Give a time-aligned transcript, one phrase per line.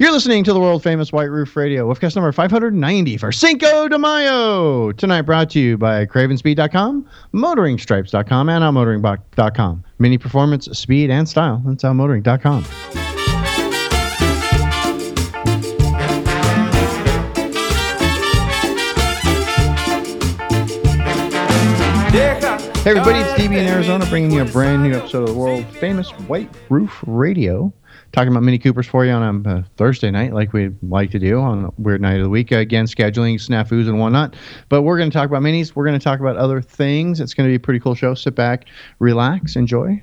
[0.00, 3.98] You're listening to the world famous White Roof Radio, webcast number 590 for Cinco de
[3.98, 4.92] Mayo.
[4.92, 9.84] Tonight brought to you by CravenSpeed.com, MotoringStripes.com, and OutMotoring.com.
[9.98, 11.60] Mini performance, speed, and style.
[11.66, 12.62] That's OutMotoring.com.
[22.84, 25.66] Hey everybody, it's DB in Arizona bringing you a brand new episode of the world
[25.66, 27.72] famous White Roof Radio.
[28.12, 31.18] Talking about Mini Coopers for you on a uh, Thursday night, like we like to
[31.18, 32.52] do on a weird night of the week.
[32.52, 34.34] Again, scheduling, snafus, and whatnot.
[34.68, 35.74] But we're going to talk about minis.
[35.74, 37.20] We're going to talk about other things.
[37.20, 38.14] It's going to be a pretty cool show.
[38.14, 38.66] Sit back,
[38.98, 40.02] relax, enjoy.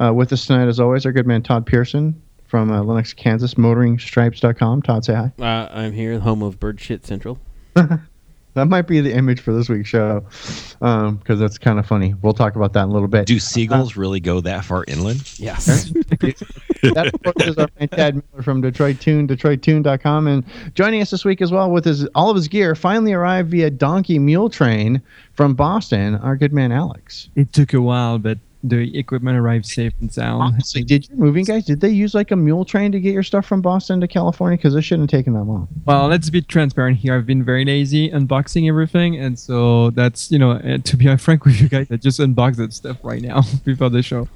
[0.00, 4.82] Uh, with us tonight, as always, our good man Todd Pearson from uh, Kansas, motoringstripes.com.
[4.82, 5.32] Todd, say hi.
[5.38, 7.38] Uh, I'm here, home of Bird Shit Central.
[8.56, 12.14] That might be the image for this week's show because um, that's kind of funny.
[12.22, 13.26] We'll talk about that in a little bit.
[13.26, 15.38] Do seagulls uh, really go that far inland?
[15.38, 15.90] Yes.
[16.14, 17.12] that
[17.44, 20.26] is our man Chad Miller from Detroit Tuned, DetroitTuned.com.
[20.26, 20.42] And
[20.72, 23.68] joining us this week as well with his all of his gear finally arrived via
[23.68, 25.02] donkey mule train
[25.34, 27.28] from Boston, our good man Alex.
[27.34, 28.38] It took a while, but
[28.68, 30.42] the equipment arrived safe and sound.
[30.42, 31.64] Honestly, did your moving guys?
[31.64, 34.56] Did they use like a mule train to get your stuff from Boston to California?
[34.56, 35.68] Because it shouldn't have taken that long.
[35.84, 37.14] Well, let's be transparent here.
[37.14, 41.44] I've been very lazy unboxing everything, and so that's you know eh, to be frank
[41.44, 44.28] with you guys, I just unboxed that stuff right now before the show.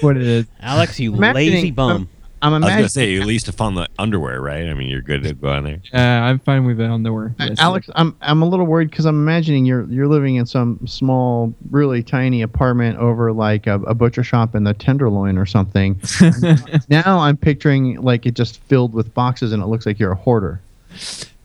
[0.00, 1.00] what it is, Alex?
[1.00, 2.08] You lazy bum.
[2.42, 2.78] I'm imagining.
[2.78, 4.68] I was gonna say at least found the underwear, right?
[4.68, 5.80] I mean, you're good to go on there.
[5.92, 7.34] Yeah, I'm fine with the underwear.
[7.38, 10.78] Yes, Alex, I'm I'm a little worried because I'm imagining you're you're living in some
[10.86, 15.98] small, really tiny apartment over like a, a butcher shop in the Tenderloin or something.
[16.88, 20.16] now I'm picturing like it just filled with boxes, and it looks like you're a
[20.16, 20.60] hoarder.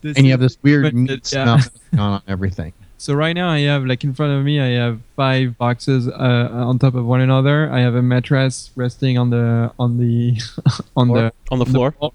[0.01, 1.57] This and you have this weird meat yeah.
[1.57, 2.73] smell on everything.
[3.01, 6.49] So right now I have like in front of me I have five boxes uh,
[6.53, 7.67] on top of one another.
[7.71, 10.39] I have a mattress resting on the on the
[10.95, 11.19] on floor?
[11.19, 11.95] the on the floor.
[11.99, 12.11] the.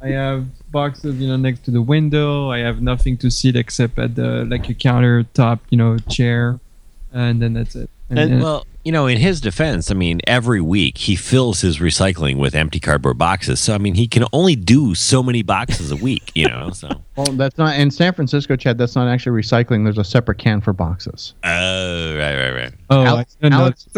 [0.00, 2.48] I have boxes, you know, next to the window.
[2.48, 6.60] I have nothing to sit except at the like a countertop, you know, chair,
[7.12, 7.90] and then that's it.
[8.08, 11.76] And, and, well, you know, in his defense, I mean, every week he fills his
[11.76, 13.60] recycling with empty cardboard boxes.
[13.60, 16.32] So I mean, he can only do so many boxes a week.
[16.34, 16.88] You know, so.
[17.16, 18.78] well, that's not in San Francisco, Chad.
[18.78, 19.84] That's not actually recycling.
[19.84, 21.34] There's a separate can for boxes.
[21.44, 22.72] Oh, right, right, right.
[22.88, 23.88] Oh, Alex, Alex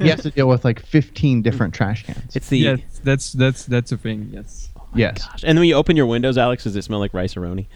[0.00, 2.34] he has to deal with like 15 different trash cans.
[2.34, 4.30] It's the yes, that's that's that's a thing.
[4.32, 4.70] Yes.
[4.76, 5.24] Oh yes.
[5.24, 5.44] Gosh.
[5.46, 7.66] And when you open your windows, Alex, does it smell like Rice-A-Roni?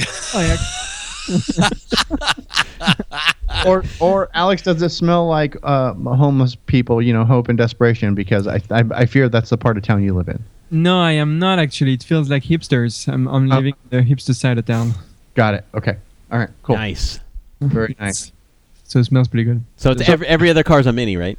[0.00, 0.56] oh yeah.
[3.66, 7.02] or or Alex, does it smell like uh, homeless people?
[7.02, 10.02] You know, hope and desperation because I, I, I fear that's the part of town
[10.02, 10.42] you live in.
[10.70, 11.94] No, I am not actually.
[11.94, 13.10] It feels like hipsters.
[13.12, 13.56] I'm I'm oh.
[13.56, 14.92] living the hipster side of town.
[15.34, 15.64] Got it.
[15.74, 15.96] Okay.
[16.30, 16.50] All right.
[16.62, 16.76] Cool.
[16.76, 17.20] Nice.
[17.60, 18.32] Very nice.
[18.84, 19.62] So it smells pretty good.
[19.76, 21.38] So it's so, every every other car's a mini, right?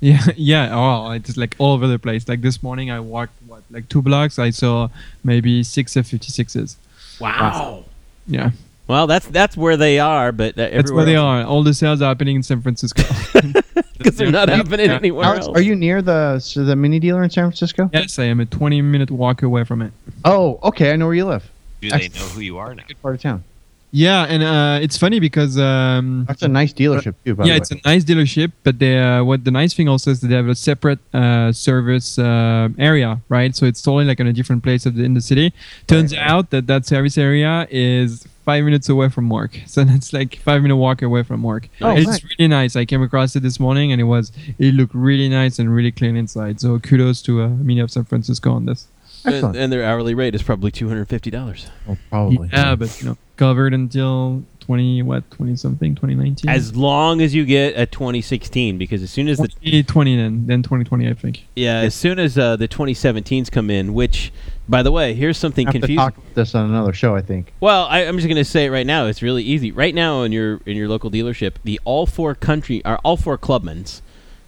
[0.00, 0.70] Yeah, yeah.
[0.72, 2.28] Oh, it's like all over the place.
[2.28, 4.38] Like this morning, I walked what like two blocks.
[4.38, 4.88] I saw
[5.22, 6.76] maybe six F56s.
[7.20, 7.84] Wow.
[8.26, 8.50] Yeah.
[8.90, 11.44] Well, that's that's where they are, but uh, that's where they are.
[11.44, 13.04] All the sales are happening in San Francisco
[13.98, 14.96] because they're not happening yeah.
[14.96, 15.56] anywhere Alex, else.
[15.56, 17.88] Are you near the so the mini dealer in San Francisco?
[17.92, 18.40] Yes, I am.
[18.40, 19.92] A twenty-minute walk away from it.
[20.24, 20.90] Oh, okay.
[20.90, 21.48] I know where you live.
[21.80, 22.82] Do they know who you are now?
[22.88, 23.44] Good part of town.
[23.92, 27.36] Yeah, and uh, it's funny because um, that's a nice dealership too.
[27.44, 30.28] yeah, it's a nice dealership, but they, uh, what the nice thing also is that
[30.28, 33.54] they have a separate uh, service uh, area, right?
[33.54, 35.52] So it's totally like in a different place of the, in the city.
[35.88, 40.12] Turns right, out that that service area is five minutes away from work, so that's
[40.12, 41.68] like five minute walk away from work.
[41.80, 42.24] Oh, it's nice.
[42.24, 42.74] really nice.
[42.74, 45.92] I came across it this morning, and it was it looked really nice and really
[45.92, 46.60] clean inside.
[46.60, 48.88] So kudos to uh, Mini of San Francisco on this.
[49.22, 51.70] And, and, their hourly rate is probably two hundred fifty dollars.
[51.86, 52.48] Oh, probably.
[52.52, 56.50] Yeah, but you know, covered until twenty what twenty something twenty nineteen.
[56.50, 60.46] As long as you get a twenty sixteen, because as soon as the twenty then
[60.46, 61.46] then twenty twenty, I think.
[61.54, 64.32] Yeah, as soon as uh, the twenty seventeens come in, which
[64.70, 65.96] by the way, here's something have confusing.
[65.96, 67.52] To talk about this on another show, I think.
[67.60, 69.06] Well, I, am just going to say it right now.
[69.06, 69.72] It's really easy.
[69.72, 73.36] Right now, in your in your local dealership, the all four country are all four
[73.36, 74.00] clubmans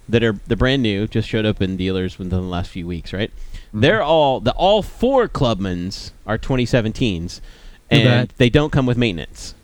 [0.07, 3.13] that are the brand new just showed up in dealers within the last few weeks,
[3.13, 3.31] right?
[3.31, 3.81] Mm-hmm.
[3.81, 7.41] They're all the all four Clubmans are 2017s,
[7.89, 9.55] and they don't come with maintenance.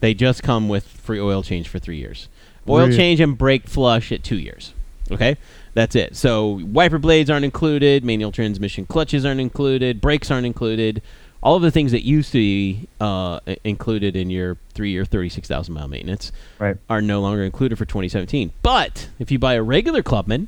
[0.00, 2.28] They just come with free oil change for three years.
[2.68, 2.96] Oil really?
[2.96, 4.74] change and brake flush at two years.
[5.10, 5.36] Okay,
[5.74, 6.16] that's it.
[6.16, 11.02] So wiper blades aren't included, manual transmission clutches aren't included, brakes aren't included.
[11.42, 15.74] All of the things that used to be uh, included in your three-year, thirty-six thousand
[15.74, 16.30] mile maintenance
[16.60, 16.76] right.
[16.88, 18.52] are no longer included for 2017.
[18.62, 20.46] But if you buy a regular Clubman,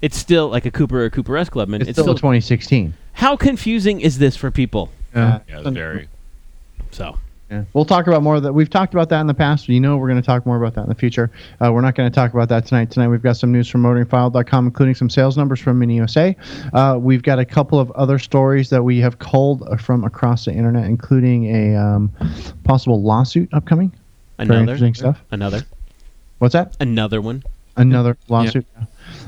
[0.00, 1.82] it's still like a Cooper or Cooper S Clubman.
[1.82, 2.94] It's, it's still, still 2016.
[3.14, 4.90] How confusing is this for people?
[5.14, 6.08] Yeah, yeah very.
[6.90, 7.18] So
[7.50, 7.64] Yeah.
[7.72, 8.52] We'll talk about more of that.
[8.52, 9.68] We've talked about that in the past.
[9.68, 11.32] You know, we're going to talk more about that in the future.
[11.60, 12.92] Uh, we're not going to talk about that tonight.
[12.92, 16.36] Tonight, we've got some news from motoringfile.com, including some sales numbers from Mini USA.
[16.72, 20.44] Uh, we've got a couple of other stories that we have culled uh, from across
[20.44, 22.12] the internet, including a um,
[22.62, 23.90] possible lawsuit upcoming.
[24.38, 25.20] Very Another interesting stuff.
[25.32, 25.62] Another.
[26.38, 26.76] What's that?
[26.78, 27.42] Another one.
[27.76, 28.66] Another lawsuit.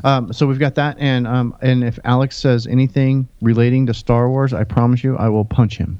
[0.05, 4.29] Um, so we've got that, and um, and if Alex says anything relating to Star
[4.29, 5.99] Wars, I promise you, I will punch him.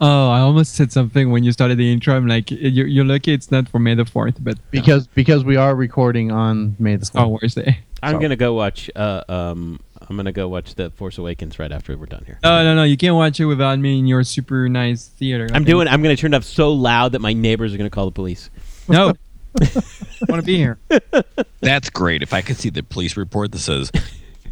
[0.00, 2.14] Oh, I almost said something when you started the intro.
[2.16, 5.56] I'm like, you're, you're lucky it's not for May the 4th, but Because because we
[5.56, 7.28] are recording on May the Star 4th.
[7.30, 7.80] Wars Day.
[8.02, 8.88] I'm So- gonna go watch.
[8.94, 12.38] Uh, um, I'm gonna go watch the Force Awakens right after we're done here.
[12.44, 12.84] No, no, no.
[12.84, 15.48] You can't watch it without me in your super nice theater.
[15.52, 15.88] I'm doing.
[15.88, 18.50] I'm gonna turn it up so loud that my neighbors are gonna call the police.
[18.88, 19.14] No.
[19.60, 19.66] I
[20.28, 20.78] want to be here.
[21.60, 22.22] That's great.
[22.22, 23.90] If I could see the police report that says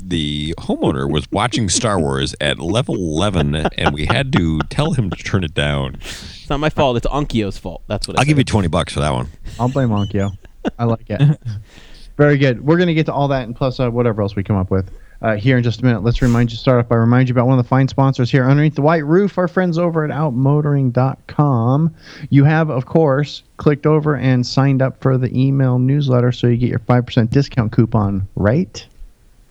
[0.02, 5.10] the homeowner was watching Star Wars at level 11 and we had to tell him
[5.10, 5.96] to turn it down.
[6.00, 6.96] It's not my fault.
[6.96, 7.82] It's Onkyo's fault.
[7.87, 9.28] That's what I I'll give you 20 bucks for that one.
[9.58, 10.37] I'll blame Onkyo.
[10.78, 11.38] I like it.
[12.16, 12.64] Very good.
[12.64, 14.70] We're going to get to all that and plus uh, whatever else we come up
[14.70, 14.90] with
[15.22, 16.02] uh, here in just a minute.
[16.02, 18.44] Let's remind you, start off by remind you about one of the fine sponsors here
[18.49, 21.94] underneath the white roof, our friends over at outmotoring.com.
[22.31, 26.56] You have, of course, clicked over and signed up for the email newsletter so you
[26.56, 28.87] get your 5% discount coupon, right?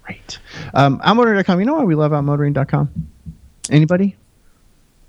[0.07, 0.39] Right.
[0.73, 1.59] Um, outmotoring.com.
[1.59, 2.89] You know why we love outmotoring.com?
[3.71, 4.15] Anybody?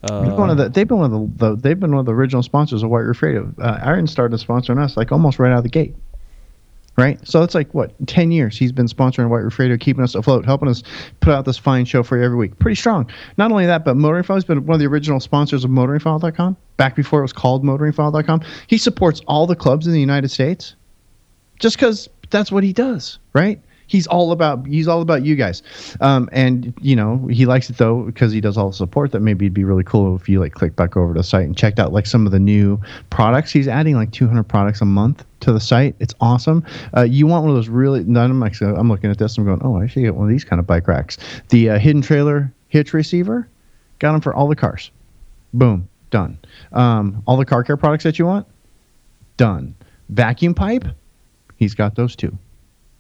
[0.03, 2.01] Uh, They've been one of the, they've been one of the, the they've been one
[2.01, 3.53] of the original sponsors of White Roof Radio.
[3.61, 5.95] Uh, Aaron started sponsoring us like almost right out of the gate,
[6.97, 7.19] right?
[7.27, 10.45] So it's like what ten years he's been sponsoring White Roof Radio, keeping us afloat,
[10.45, 10.83] helping us
[11.21, 12.59] put out this fine show for you every week.
[12.59, 13.11] Pretty strong.
[13.37, 16.57] Not only that, but Motoring File has been one of the original sponsors of MotoringFile.com
[16.77, 18.43] back before it was called MotoringFile.com.
[18.69, 20.75] He supports all the clubs in the United States,
[21.59, 23.61] just because that's what he does, right?
[23.89, 25.63] He's all about he's all about you guys,
[26.01, 29.13] um, and you know he likes it though because he does all the support.
[29.13, 31.45] That maybe it'd be really cool if you like click back over to the site
[31.45, 32.81] and checked out like some of the new
[33.11, 33.53] products.
[33.53, 35.95] He's adding like 200 products a month to the site.
[36.01, 36.65] It's awesome.
[36.97, 38.03] Uh, you want one of those really?
[38.05, 39.39] None of my, I'm looking at this.
[39.39, 41.19] I'm going, oh, I should get one of these kind of bike racks.
[41.51, 43.49] The uh, hidden trailer hitch receiver,
[43.99, 44.91] got them for all the cars.
[45.55, 46.39] Boom, done.
[46.73, 48.47] Um, all the car care products that you want,
[49.37, 49.75] done.
[50.09, 50.85] Vacuum pipe,
[51.57, 52.37] he's got those too.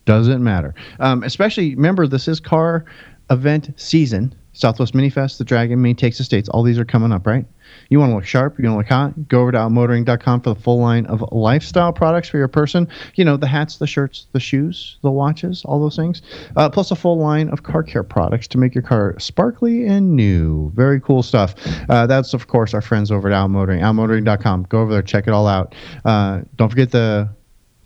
[0.07, 0.75] Doesn't matter.
[1.01, 2.87] Um, especially remember this is car
[3.29, 4.35] event season.
[4.53, 6.49] Southwest Minifest, the Dragon, MINI Takes the States.
[6.49, 7.45] All these are coming up, right?
[7.91, 10.55] You want to look sharp, you want to look hot, go over to outmotoring.com for
[10.55, 12.89] the full line of lifestyle products for your person.
[13.17, 16.23] You know, the hats, the shirts, the shoes, the watches, all those things.
[16.57, 20.17] Uh, plus a full line of car care products to make your car sparkly and
[20.17, 20.73] new.
[20.75, 21.55] Very cool stuff.
[21.91, 24.63] Uh, that's, of course, our friends over at outmotoring, outmotoring.com.
[24.71, 25.75] Go over there, check it all out.
[26.07, 27.29] Uh, don't forget the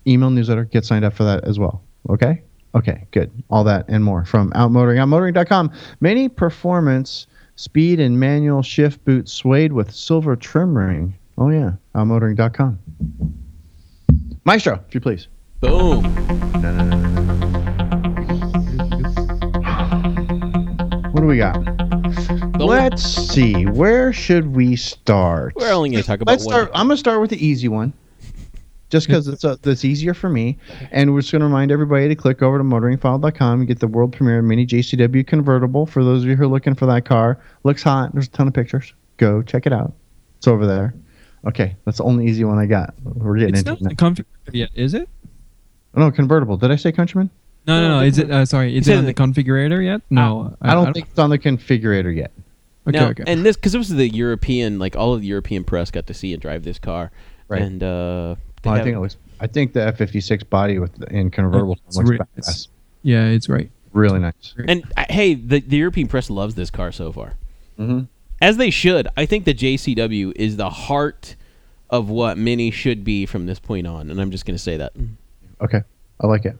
[0.07, 0.63] email newsletter.
[0.63, 1.83] Get signed up for that as well.
[2.11, 2.41] Okay?
[2.75, 3.31] Okay, good.
[3.49, 4.97] All that and more from Outmotoring.
[4.97, 5.71] Outmotoring.com.
[5.99, 11.15] Mini performance, speed, and manual shift boot suede with silver trim ring.
[11.37, 11.73] Oh, yeah.
[11.95, 12.79] Outmotoring.com.
[14.45, 15.27] Maestro, if you please.
[15.59, 16.03] Boom.
[21.11, 21.57] What do we got?
[22.59, 23.65] Let's see.
[23.65, 25.53] Where should we start?
[25.55, 26.53] We're only going to talk about Let's one.
[26.53, 26.71] start.
[26.73, 27.93] I'm gonna start with the easy one,
[28.91, 30.57] just because it's uh that's easier for me.
[30.91, 34.13] And we're just gonna remind everybody to click over to motoringfile.com and get the world
[34.13, 35.85] premiere mini JCW convertible.
[35.87, 38.13] For those of you who are looking for that car, looks hot.
[38.13, 38.93] There's a ton of pictures.
[39.17, 39.93] Go check it out.
[40.37, 40.93] It's over there.
[41.47, 42.93] Okay, that's the only easy one I got.
[43.03, 43.97] We're getting It's into not it.
[43.97, 44.11] the now.
[44.11, 45.09] config is it?
[45.95, 46.55] Oh, no, convertible.
[46.57, 47.29] Did I say Countryman?
[47.67, 48.05] No, no, no.
[48.05, 48.29] Is it?
[48.31, 50.01] Uh, sorry, is said it on the the- configurator yet?
[50.09, 52.31] No, I don't think it's on the configurator yet.
[52.87, 53.23] Okay, now, okay.
[53.27, 56.13] and this because this was the European, like all of the European press got to
[56.15, 57.11] see and drive this car,
[57.47, 57.61] Right.
[57.61, 59.17] and uh, they Well, I think it was.
[59.39, 62.37] I think the F56 body with the, in convertible It's looks re- badass.
[62.37, 62.67] it's-
[63.03, 63.71] yeah, it's right.
[63.93, 64.53] really nice.
[64.67, 67.33] And uh, hey, the, the European press loves this car so far,
[67.79, 68.07] Mhm.
[68.39, 69.07] as they should.
[69.17, 71.35] I think the JCW is the heart
[71.89, 74.77] of what Mini should be from this point on, and I'm just going to say
[74.77, 74.93] that.
[75.61, 75.81] Okay,
[76.19, 76.55] I like it.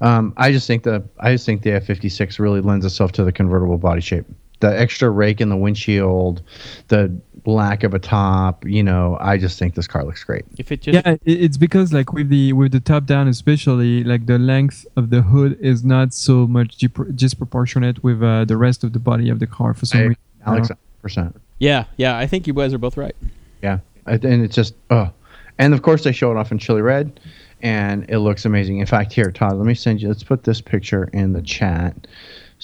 [0.00, 3.32] Um, I just think the I just think the F56 really lends itself to the
[3.32, 4.24] convertible body shape.
[4.62, 6.40] The extra rake in the windshield,
[6.86, 7.12] the
[7.46, 8.64] lack of a top.
[8.64, 10.44] You know, I just think this car looks great.
[10.56, 14.26] If it just yeah, it's because like with the with the top down, especially like
[14.26, 18.84] the length of the hood is not so much dipro- disproportionate with uh, the rest
[18.84, 20.22] of the body of the car for some I- reason.
[20.46, 20.70] Alex,
[21.02, 21.40] percent.
[21.58, 23.16] yeah, yeah, I think you guys are both right.
[23.62, 25.10] Yeah, and it's just oh,
[25.58, 27.18] and of course they show it off in chili red,
[27.62, 28.78] and it looks amazing.
[28.78, 30.06] In fact, here, Todd, let me send you.
[30.06, 32.06] Let's put this picture in the chat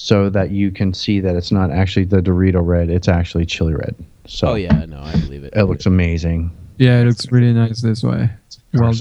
[0.00, 3.74] so that you can see that it's not actually the Dorito red; it's actually chili
[3.74, 3.96] red.
[4.26, 5.52] So Oh yeah, no, I believe it.
[5.56, 6.52] it looks amazing.
[6.76, 8.30] Yeah, it looks really nice this way.
[8.74, 8.92] Well,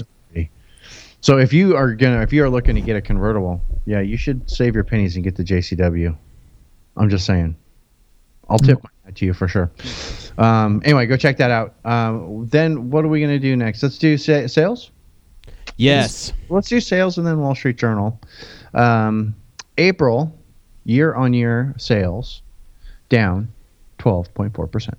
[1.20, 4.16] So if you are gonna, if you are looking to get a convertible, yeah, you
[4.16, 6.16] should save your pennies and get the JCW.
[6.96, 7.54] I'm just saying.
[8.48, 9.70] I'll tip my hat to you for sure.
[10.38, 11.74] Um, anyway, go check that out.
[11.84, 13.82] Um, then what are we going to do next?
[13.82, 14.90] Let's do sa- sales.
[15.76, 16.32] Yes.
[16.48, 18.18] Let's do sales and then Wall Street Journal.
[18.74, 19.34] Um,
[19.76, 20.34] April
[20.88, 22.40] year on year sales
[23.10, 23.52] down
[23.98, 24.94] 12.4%.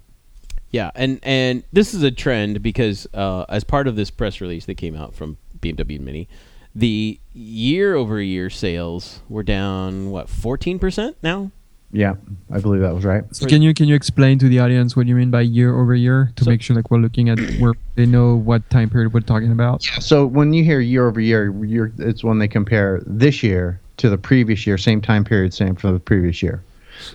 [0.72, 4.65] Yeah, and and this is a trend because uh, as part of this press release
[4.67, 6.27] that came out from BMW and Mini,
[6.75, 11.50] the year over year sales were down what fourteen percent now.
[11.91, 12.13] Yeah,
[12.51, 13.24] I believe that was right.
[13.36, 15.96] So can you can you explain to the audience what you mean by year over
[15.96, 19.12] year to So- make sure like we're looking at where they know what time period
[19.12, 19.84] we're talking about?
[19.88, 19.98] Yeah.
[19.98, 24.10] So when you hear year over year, you're, it's when they compare this year to
[24.10, 26.63] the previous year, same time period, same for the previous year.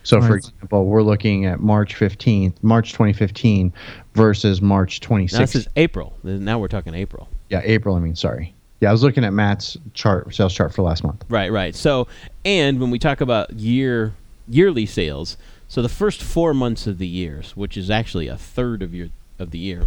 [0.03, 3.73] So, for example, we're looking at March 15th, March 2015
[4.15, 6.17] versus March Now this is April.
[6.23, 7.29] Now we're talking April.
[7.51, 8.55] Yeah, April, I mean, sorry.
[8.81, 11.25] Yeah, I was looking at Matt's chart, sales chart for last month.
[11.29, 11.75] Right, right.
[11.75, 12.07] So,
[12.45, 14.15] and when we talk about year
[14.49, 15.37] yearly sales,
[15.69, 19.09] so the first four months of the years, which is actually a third of your
[19.39, 19.87] of the year,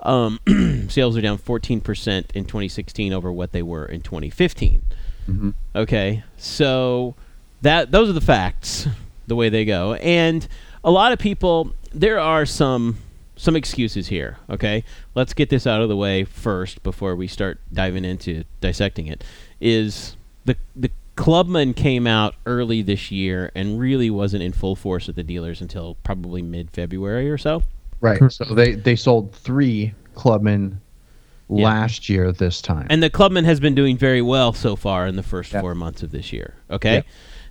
[0.00, 0.40] um,
[0.88, 4.82] sales are down fourteen percent in 2016 over what they were in 2015.
[5.28, 5.54] Mhm.
[5.74, 7.14] Okay, so
[7.62, 8.86] that those are the facts,
[9.26, 10.46] the way they go, and
[10.84, 11.72] a lot of people.
[11.92, 12.98] There are some
[13.36, 14.38] some excuses here.
[14.50, 19.06] Okay, let's get this out of the way first before we start diving into dissecting
[19.06, 19.24] it.
[19.60, 25.08] Is the the Clubman came out early this year and really wasn't in full force
[25.08, 27.62] at the dealers until probably mid February or so.
[28.00, 28.20] Right.
[28.30, 30.80] So they, they sold three Clubman
[31.48, 31.64] Yeah.
[31.64, 32.86] last year this time.
[32.90, 36.02] And the Clubman has been doing very well so far in the first four months
[36.02, 36.54] of this year.
[36.70, 37.04] Okay,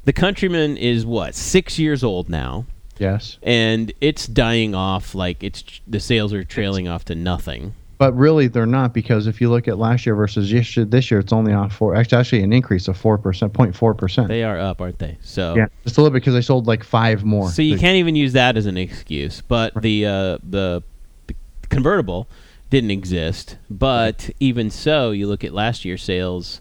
[0.03, 2.65] the Countryman is what six years old now.
[2.97, 3.37] yes.
[3.43, 7.73] and it's dying off like it's the sales are trailing off to nothing.
[7.97, 11.09] But really, they're not because if you look at last year versus this year, this
[11.09, 11.95] year it's only off four.
[11.95, 14.27] Actually, actually an increase of four percent, 0.4 percent.
[14.27, 15.17] They are up, aren't they?
[15.21, 17.49] So Yeah, just a little bit because they sold like five more.
[17.49, 19.39] so you can't even use that as an excuse.
[19.39, 20.83] But the uh, the
[21.27, 21.35] the
[21.69, 22.27] convertible
[22.75, 23.55] didn't exist.
[23.69, 26.59] But even so, you look at last year's sales.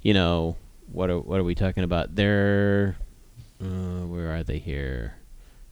[0.00, 0.54] You know
[0.92, 2.14] what are what are we talking about?
[2.14, 2.96] They're
[3.60, 5.14] uh, where are they here?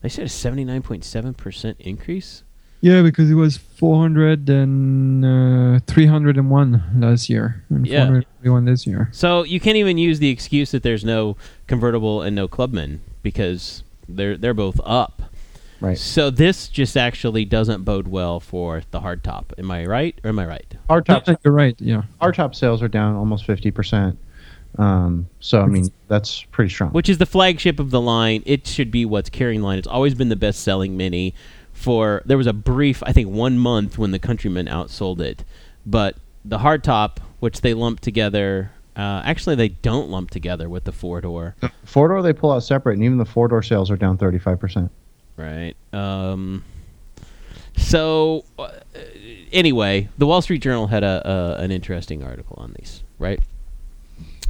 [0.03, 2.43] They said a seventy nine point seven percent increase.
[2.81, 8.05] Yeah, because it was 400 and uh, 301 last year and Yeah.
[8.05, 9.09] 431 this year.
[9.11, 13.85] So you can't even use the excuse that there's no convertible and no clubman because
[14.07, 15.23] they're they're both up.
[15.81, 15.99] Right.
[15.99, 19.59] So this just actually doesn't bode well for the hardtop.
[19.59, 20.75] Am I right or am I right?
[20.89, 21.75] Our top Yeah, you're right.
[21.81, 22.03] Yeah.
[22.21, 24.19] our top sales are down almost fifty percent.
[24.79, 26.91] Um, so I mean that's pretty strong.
[26.91, 28.43] Which is the flagship of the line.
[28.47, 29.79] It should be what's carrying the line.
[29.79, 31.35] It's always been the best selling mini.
[31.73, 35.45] For there was a brief, I think, one month when the Countryman outsold it,
[35.85, 38.71] but the hardtop, which they lump together.
[38.97, 41.57] Uh, actually, they don't lump together with the four door.
[41.85, 44.39] four door they pull out separate, and even the four door sales are down thirty
[44.39, 44.91] five percent.
[45.37, 45.75] Right.
[45.93, 46.65] Um,
[47.77, 48.71] so, uh,
[49.53, 53.41] anyway, the Wall Street Journal had a, a an interesting article on these, right?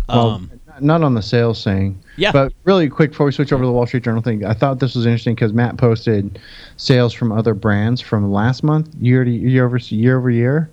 [0.08, 0.50] Well, um,
[0.80, 1.98] not on the sales saying.
[2.16, 2.32] Yeah.
[2.32, 4.80] But really quick before we switch over to the Wall Street Journal thing, I thought
[4.80, 6.38] this was interesting because Matt posted
[6.76, 10.70] sales from other brands from last month, year to year over year over year,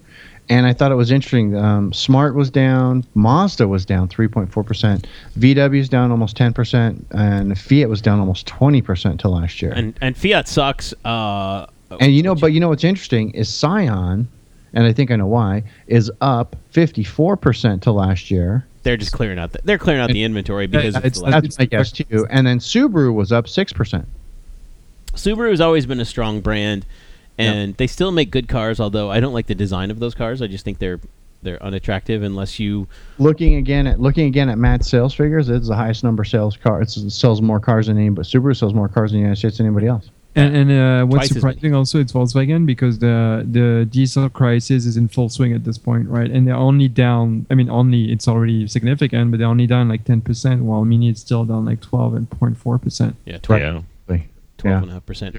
[0.51, 1.55] and I thought it was interesting.
[1.55, 5.07] Um, Smart was down, Mazda was down three point four percent,
[5.39, 9.61] VW is down almost ten percent, and Fiat was down almost twenty percent to last
[9.61, 9.71] year.
[9.75, 10.93] and and Fiat sucks.
[11.05, 11.65] Uh,
[11.99, 14.27] And you know, but you know what's interesting is Scion,
[14.73, 18.65] and I think I know why, is up fifty four percent to last year.
[18.83, 19.51] they're just clearing out.
[19.53, 22.25] The, they're clearing out the inventory because it's- the That's my guess too.
[22.29, 24.05] And then Subaru was up six percent.
[25.13, 26.85] Subaru has always been a strong brand,
[27.37, 28.79] and they still make good cars.
[28.79, 30.41] Although I don't like the design of those cars.
[30.41, 30.99] I just think they're
[31.43, 32.87] they're unattractive unless you.
[33.17, 36.57] Looking again at looking again at Matt's sales figures, it's the highest number of sales
[36.57, 36.81] car.
[36.81, 38.27] It sells more cars than anybody.
[38.27, 40.09] Subaru sells more cars in the United States than anybody else.
[40.33, 44.95] And, and uh, what's Twice surprising also it's Volkswagen because the the diesel crisis is
[44.95, 46.31] in full swing at this point, right?
[46.31, 47.45] And they're only down.
[47.49, 51.09] I mean, only it's already significant, but they're only down like ten percent, while Mini
[51.09, 53.17] is still down like twelve and point four percent.
[53.25, 54.19] Yeah, 12, Yeah.
[54.57, 55.35] 12 and a half percent.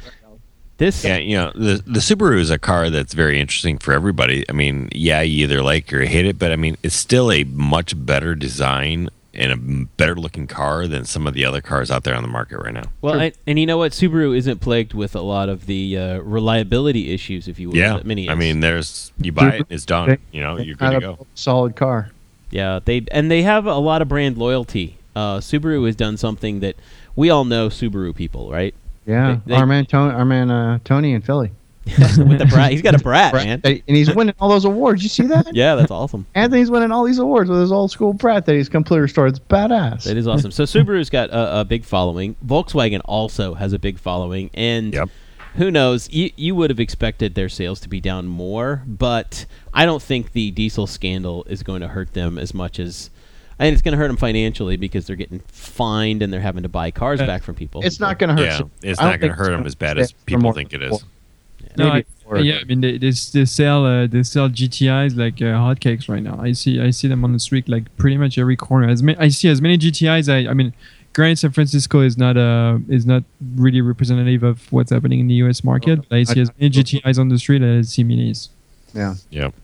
[0.78, 4.44] This Yeah, you know, the the Subaru is a car that's very interesting for everybody.
[4.48, 7.44] I mean, yeah, you either like or hate it, but I mean, it's still a
[7.44, 12.04] much better design and a better looking car than some of the other cars out
[12.04, 12.84] there on the market right now.
[13.00, 13.92] Well, I, and you know what?
[13.92, 17.76] Subaru isn't plagued with a lot of the uh, reliability issues, if you will.
[17.76, 20.18] Yeah, that Mini I mean, there's you buy it, it's done.
[20.32, 21.12] You know, you're good to go.
[21.20, 22.10] a Solid car.
[22.50, 24.98] yeah, they and they have a lot of brand loyalty.
[25.14, 26.76] Uh, Subaru has done something that
[27.14, 28.74] we all know Subaru people, right?
[29.06, 31.50] Yeah, They- they- our man Tony, our man uh, Tony in Philly,
[31.84, 33.60] With the brat, he's got a brat, man.
[33.64, 35.02] and he's winning all those awards.
[35.02, 35.48] You see that?
[35.54, 36.26] Yeah, that's awesome.
[36.34, 39.30] Anthony's winning all these awards with his old school brat that he's completely restored.
[39.30, 40.04] It's badass.
[40.04, 40.52] That is awesome.
[40.52, 42.36] So Subaru's got a, a big following.
[42.46, 45.08] Volkswagen also has a big following, and Yep.
[45.56, 46.08] who knows?
[46.12, 49.44] You you would have expected their sales to be down more, but
[49.74, 53.10] I don't think the diesel scandal is going to hurt them as much as.
[53.58, 56.62] I think it's going to hurt them financially because they're getting fined and they're having
[56.62, 57.82] to buy cars Uh, back from people.
[57.84, 58.50] It's not going to hurt.
[58.50, 60.82] Yeah, some- it's don't going to hurt them as bad as people more think it
[60.82, 60.88] is.
[60.88, 61.76] it four- is.
[61.76, 65.34] No, maybe I- yeah, I mean they they, they sell uh, they sell GTIs like
[65.42, 66.38] uh, hotcakes right now.
[66.40, 68.88] I see I see them on the street like pretty much every corner.
[68.88, 70.28] As ma- I see as many GTIs.
[70.32, 70.72] I I mean,
[71.12, 73.24] granted, San Francisco is not uh is not
[73.56, 75.62] really representative of what's happening in the U.S.
[75.62, 76.08] market.
[76.08, 78.48] But I see as many GTIs on the street as I see minis.
[78.94, 79.14] Yeah.
[79.30, 79.54] Yep.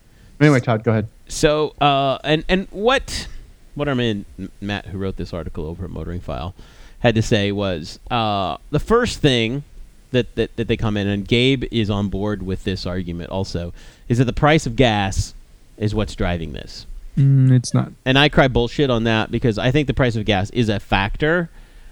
[0.40, 1.08] Anyway, Todd, go ahead.
[1.28, 3.28] So, uh, and and what
[3.78, 4.24] what our man
[4.60, 6.54] Matt, who wrote this article over at Motoring File,
[7.00, 9.62] had to say was uh, the first thing
[10.10, 13.72] that, that that they comment, and Gabe is on board with this argument also,
[14.08, 15.34] is that the price of gas
[15.76, 16.86] is what's driving this.
[17.16, 17.92] Mm, it's not.
[18.04, 20.78] And I cry bullshit on that because I think the price of gas is a
[20.78, 21.50] factor,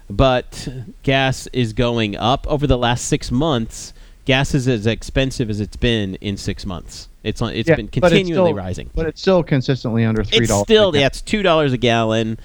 [0.09, 0.67] but
[1.03, 3.93] gas is going up over the last six months.
[4.27, 7.07] Gas is as expensive as it's been in six months.
[7.23, 7.53] It's on.
[7.53, 8.89] It's Yeah, been but it's continually still- rising.
[8.93, 10.63] But it's still consistently under three It's dollars.
[10.65, 12.37] still yeah, it's two dollars a gallon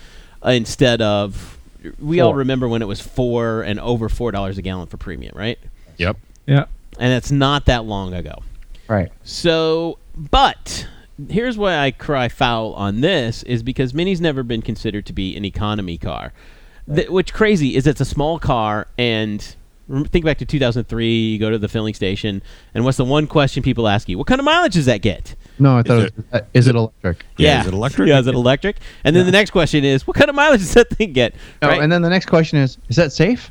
[0.47, 1.59] uh, instead of.
[1.99, 5.33] We all remember when it was four and over four dollars a gallon for premium,
[5.37, 5.59] right?
[5.99, 6.17] Yep.
[6.47, 6.67] Yeah.
[7.01, 8.43] And it's not that long ago.
[8.87, 9.11] right.
[9.25, 10.87] So, but
[11.29, 15.37] here's why I cry foul on this is because Mini's never been considered to be
[15.37, 16.33] an economy car.
[16.93, 19.57] Th- what's crazy is it's a small car, and rem-
[20.05, 21.07] think back to 2003.
[21.27, 22.43] You go to the filling station,
[22.75, 24.19] and what's the one question people ask you?
[24.19, 25.35] What kind of mileage does that get?
[25.59, 27.25] No, I thought Is it was, uh, is it electric?
[27.37, 28.09] Yeah, is it electric?
[28.09, 28.77] Yeah, is it electric?
[29.05, 31.35] And then the next question is, what kind of mileage does that thing get?
[31.61, 31.83] No, Right?
[31.83, 33.51] and then the next question is, is that safe?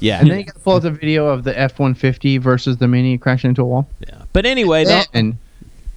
[0.00, 2.36] yeah, And then you got to pull out the video of the F one fifty
[2.38, 3.88] versus the Mini crashing into a wall.
[4.06, 4.22] yeah.
[4.32, 5.38] But anyway, the, And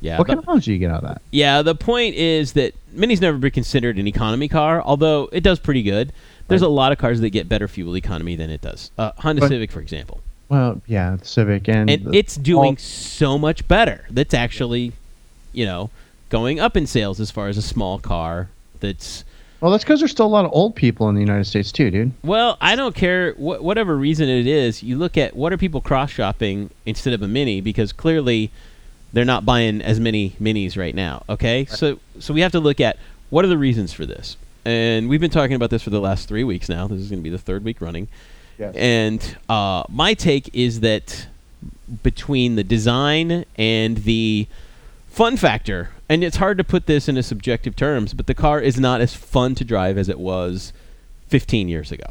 [0.02, 1.22] yeah, what but- kind of mileage do you get out of that?
[1.32, 5.60] Yeah, the point is that Mini's never been considered an economy car, although it does
[5.60, 6.14] pretty good.
[6.50, 8.92] There's a lot of cars that get better fuel economy than it does.
[8.98, 12.72] Uh, Honda But- Civic, for example, Well, yeah, the Civic and, and the- it's doing
[12.72, 14.06] all- so much better.
[14.10, 14.94] That's actually,
[15.54, 15.90] you know,
[16.30, 18.50] going up in sales as far as a small car.
[18.80, 19.24] That's
[19.62, 21.92] well, that's because there's still a lot of old people in the United States too,
[21.92, 22.12] dude.
[22.24, 24.82] well, I don't care wh- whatever reason it is.
[24.82, 28.52] You look at what are people cross shopping instead of a Mini because clearly
[29.12, 31.24] they're not buying as many minis right now.
[31.28, 32.98] Okay, so so we have to look at
[33.30, 36.28] what are the reasons for this, and we've been talking about this for the last
[36.28, 36.88] three weeks now.
[36.88, 38.08] This is going to be the third week running,
[38.58, 38.76] Yes.
[38.76, 41.28] and uh, my take is that
[42.04, 44.48] between the design and the
[45.10, 48.80] fun factor, and it's hard to put this into subjective terms, but the car is
[48.80, 50.72] not as fun to drive as it was
[51.30, 52.06] 15 years ago.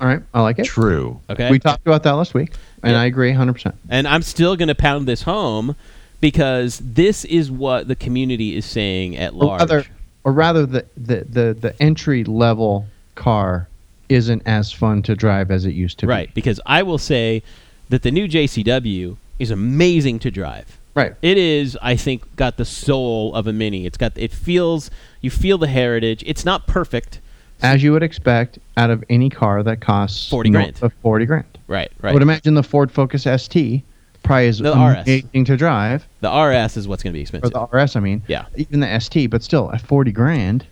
[0.00, 0.64] All right, I like it.
[0.66, 1.20] True.
[1.30, 2.52] Okay, We talked about that last week,
[2.82, 3.00] and Yeah.
[3.00, 3.52] I agree 100.
[3.54, 5.76] percent And I'm still going to pound this home
[6.20, 9.60] because this is what the community is saying at large.
[9.60, 9.84] rather,
[10.24, 13.68] or rather, the, the the the entry level car
[14.08, 16.10] isn't as fun to drive as it used to be.
[16.10, 17.42] right, because I will say
[17.88, 20.78] that the new JCW is amazing to drive.
[20.94, 21.14] Right.
[21.22, 23.84] It is, I think, got the soul of a mini.
[23.84, 26.22] It's got it feels you feel the heritage.
[26.26, 27.20] It's not perfect.
[27.62, 30.82] As you would expect out of any car that costs 40 north grand.
[30.82, 31.58] of 40 grand.
[31.66, 31.90] Right, right.
[32.02, 32.12] I right.
[32.12, 33.82] would imagine the Ford Focus ST
[34.24, 35.02] probably is The RS.
[35.06, 37.52] amazing to drive, the RS is what's going to be or expensive.
[37.52, 37.96] the RS.
[37.96, 38.46] I mean, Yeah.
[38.56, 40.66] even the ST, but still at 40 grand,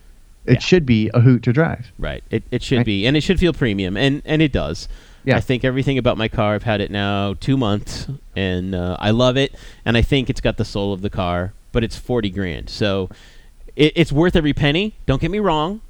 [0.47, 0.59] it Yeah.
[0.59, 1.93] should be a hoot to drive.
[1.99, 2.25] Right.
[2.31, 2.87] It, it should Right.
[2.87, 4.89] be, and it should feel premium, and and it does.
[5.25, 5.37] Yeah.
[5.37, 6.55] I think everything about my car.
[6.57, 9.55] I've had it now two months, and uh, I love it.
[9.85, 13.09] And I think it's got the soul of the car, but it's forty grand, so
[13.77, 14.95] it, it's worth every penny.
[15.07, 15.81] Don't get me wrong,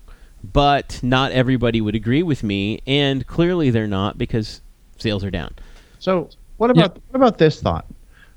[0.52, 4.60] but not everybody would agree with me, and clearly they're not because
[4.98, 5.54] sales are down.
[5.98, 6.28] So
[6.62, 7.86] what about what about this thought?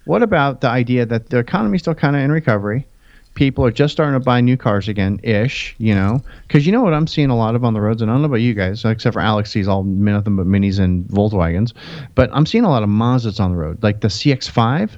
[0.05, 2.88] What about the idea that the economy's still kind of in recovery?
[3.35, 5.75] People are just starting to buy new cars again, ish.
[5.77, 8.09] You know, because you know what I'm seeing a lot of on the roads, and
[8.09, 11.05] I don't know about you guys, except for Alex, he's all nothing but minis and
[11.05, 11.73] Volkswagens.
[12.15, 14.91] But I'm seeing a lot of Mazdas on the road, like the CX-5.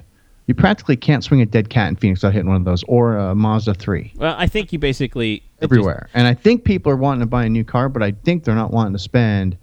[0.46, 3.18] You practically can't swing a dead cat in Phoenix without hitting one of those, or
[3.18, 6.08] a Mazda 3 Well, I think you basically it just- everywhere.
[6.14, 8.54] and I think people are wanting to buy a new car, but I think they're
[8.54, 9.58] not wanting to spend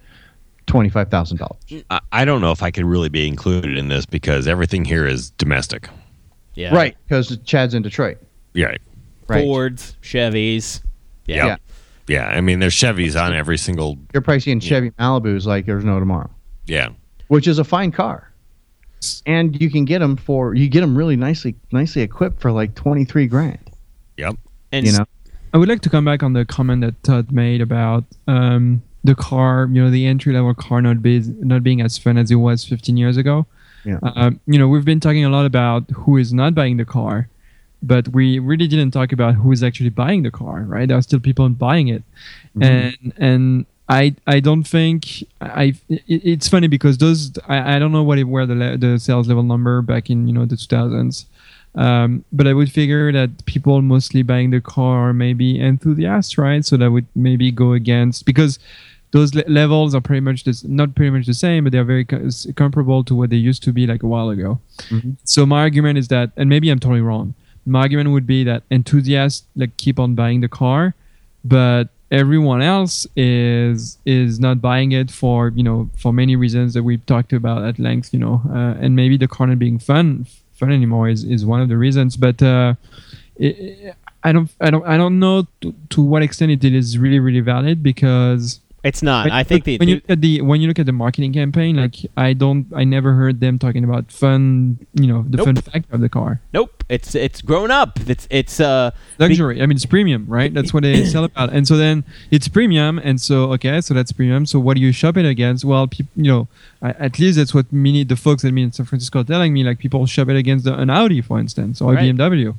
[0.67, 1.83] twenty five thousand dollars.
[1.89, 5.05] I, I don't know if I could really be included in this because everything here
[5.07, 5.89] is domestic.
[6.55, 8.17] yeah, Right, because Chad's in Detroit.
[8.53, 8.75] Yeah.
[9.27, 9.43] Right.
[9.43, 10.81] Fords, Chevys.
[11.25, 11.45] Yeah.
[11.45, 11.55] Yeah.
[12.07, 12.27] Yeah.
[12.27, 13.97] I mean, there's Chevys on every single.
[14.13, 16.29] You're probably seeing Chevy Malibus like there's no tomorrow,
[16.67, 16.89] Yeah.
[17.27, 18.31] which is a fine car,
[19.25, 22.75] and you can get them for you get them really nicely nicely equipped for like
[22.75, 23.59] twenty three grand.
[24.17, 24.35] Yep.
[24.71, 25.05] And You know,
[25.53, 29.15] I would like to come back on the comment that Todd made about um, the
[29.15, 31.19] car, you know, the entry level car not be
[31.51, 33.45] not being as fun as it was 15 years ago.
[33.83, 33.99] Yeah.
[34.01, 37.27] Um, you know, we've been talking a lot about who is not buying the car,
[37.83, 40.87] but we really didn't talk about who is actually buying the car, right?
[40.87, 42.03] There are still people buying it,
[42.57, 42.63] Mm-hmm.
[42.63, 44.99] and and I I don't think
[45.41, 45.65] I.
[45.89, 46.01] It,
[46.33, 49.27] it's funny because those I, I don't know what it were the le- the sales
[49.27, 51.25] level number back in you know the 2000s,
[51.75, 56.63] um, but I would figure that people mostly buying the car are maybe enthusiasts, right?
[56.65, 58.57] So that would maybe go against because
[59.15, 62.05] those le- levels are pretty much this, not pretty much the same, but they're very
[62.11, 62.29] co-
[62.61, 64.59] comparable to what they used to be like a while ago.
[64.95, 65.15] Mhm.
[65.23, 67.27] So my argument is that, and maybe I'm totally wrong.
[67.65, 70.81] My argument would be that enthusiasts like keep on buying the car,
[71.57, 76.83] but everyone else is is not buying it for you know for many reasons that
[76.89, 78.07] we've talked about at length.
[78.15, 80.07] You know, uh, and maybe the car not being fun
[80.59, 82.11] fun anymore is, is one of the reasons.
[82.25, 82.75] But uh,
[83.37, 83.95] it,
[84.27, 87.45] I don't I don't I don't know to, to what extent it is really really
[87.53, 89.31] valid because It's not.
[89.31, 91.75] I think the when you look at the when you look at the marketing campaign,
[91.75, 95.45] like I don't, I never heard them talking about fun, you know, the Nope.
[95.47, 96.83] fun factor of the car, nope.
[96.87, 97.99] It's it's grown up.
[98.07, 99.59] It's it's uh luxury.
[99.59, 100.53] I mean, it's premium, right?
[100.53, 101.51] That's what they sell about.
[101.51, 104.45] And so then it's premium, and so okay, so that's premium.
[104.45, 105.65] So what do you shop it against?
[105.65, 106.47] Well, peop you know,
[106.83, 109.51] I, at least that's what many the folks that me in San Francisco are telling
[109.51, 109.63] me.
[109.63, 112.55] Like people shop it against the, an Audi, for instance, or a BMW.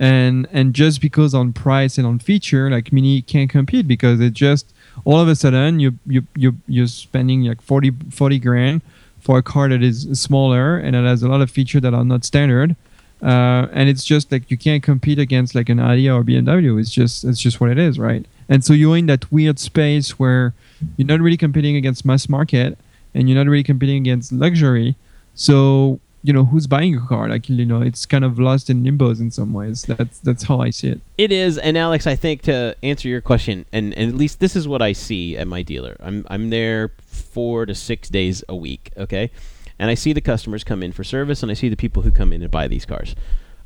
[0.00, 4.32] And and just because on price and on feature, like Mini can't compete because it
[4.32, 4.72] just
[5.04, 8.82] all of a sudden you you you you're spending like 40, 40 grand
[9.20, 12.04] for a car that is smaller and it has a lot of features that are
[12.04, 12.76] not standard.
[13.22, 16.80] Uh, and it's just like you can't compete against like an Audi or BMW.
[16.80, 18.24] It's just it's just what it is, right?
[18.48, 20.54] And so you're in that weird space where
[20.96, 22.78] you're not really competing against mass market
[23.14, 24.96] and you're not really competing against luxury.
[25.34, 27.28] So you know who's buying a car?
[27.28, 29.82] Like you know, it's kind of lost in limbos in some ways.
[29.82, 31.00] That's that's how I see it.
[31.16, 34.56] It is, and Alex, I think to answer your question, and, and at least this
[34.56, 35.96] is what I see at my dealer.
[36.00, 39.30] I'm I'm there four to six days a week, okay,
[39.78, 42.10] and I see the customers come in for service, and I see the people who
[42.10, 43.14] come in and buy these cars.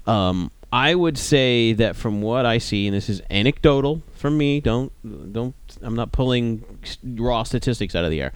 [0.07, 4.61] Um, I would say that from what I see, and this is anecdotal from me,
[4.61, 4.93] don't
[5.33, 6.65] don't I'm not pulling
[7.03, 8.33] raw statistics out of the air.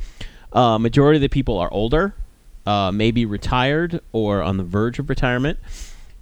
[0.52, 2.14] Uh, majority of the people are older,
[2.68, 5.58] uh, maybe retired or on the verge of retirement,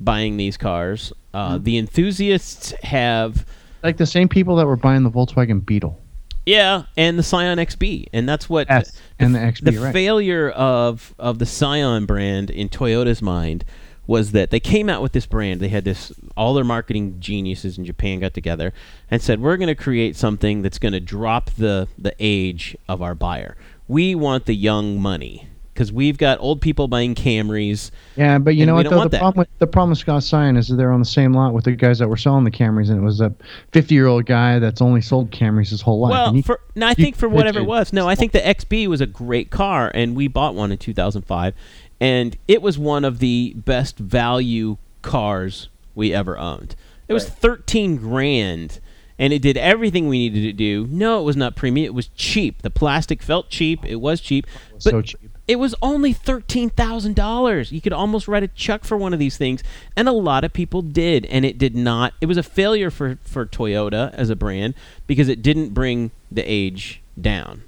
[0.01, 1.13] buying these cars.
[1.35, 3.45] Uh, The enthusiasts have,
[3.83, 5.99] Like the same people that were buying the Volkswagen Beetle.
[6.47, 9.93] yeah, and the Scion XB, and that's what S and the XB, the right?
[9.93, 13.65] failure of of the Scion brand in Toyota's mind
[14.07, 15.59] was that they came out with this brand.
[15.61, 18.73] They had this all their marketing geniuses in Japan got together
[19.11, 23.03] and said, "We're going to create something that's going to drop the the age of
[23.03, 23.57] our buyer.
[23.89, 27.91] We want the young money." Because we've got old people buying Camrys.
[28.17, 29.03] Yeah, but you know what though?
[29.03, 29.19] The that.
[29.19, 31.65] problem with the problem with Scott Scion is that they're on the same lot with
[31.65, 33.35] the guys that were selling the Camrys, and it was a
[33.73, 36.11] 50 year old guy that's only sold Camrys his whole life.
[36.11, 37.93] Well, he- for no, I think for whatever it it was.
[37.93, 41.53] No, I think the XB was a great car, and we bought one in 2005,
[42.01, 46.75] and it was one of the best value cars we ever owned.
[47.09, 48.81] It was 13 grand,
[49.19, 50.87] and it did everything we needed to do.
[50.91, 51.87] No, it was not premium.
[51.87, 52.63] It was cheap.
[52.63, 53.85] The plastic felt cheap.
[53.85, 55.26] It was cheap, was but so cheap.
[55.49, 57.71] It was only thirteen thousand dollars.
[57.73, 59.63] You could almost write a check for one of these things,
[59.95, 62.15] and a lot of people did, and it did not.
[62.21, 64.75] It was a failure for for Toyota as a brand
[65.07, 67.63] because it didn't bring the age down.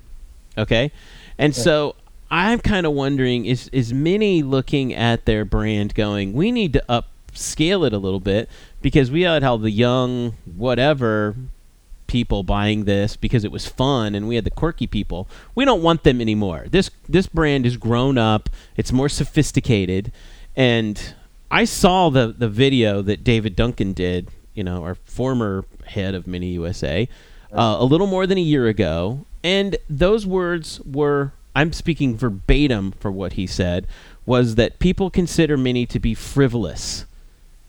[0.56, 0.90] Okay,
[1.38, 1.94] and so
[2.30, 6.84] I'm kind of wondering is is Mini looking at their brand going, we need to
[6.88, 8.48] upscale it a little bit
[8.82, 11.36] because we had how the young whatever
[12.08, 15.28] people buying this because it was fun and we had the quirky people.
[15.54, 16.66] We don't want them anymore.
[16.68, 20.10] This this brand is grown up, it's more sophisticated
[20.56, 21.14] and
[21.50, 26.26] I saw the the video that David Duncan did, you know, our former head of
[26.26, 27.08] Mini USA,
[27.52, 32.92] uh, a little more than a year ago, and those words were I'm speaking verbatim
[32.92, 33.86] for what he said
[34.26, 37.06] was that people consider Mini to be frivolous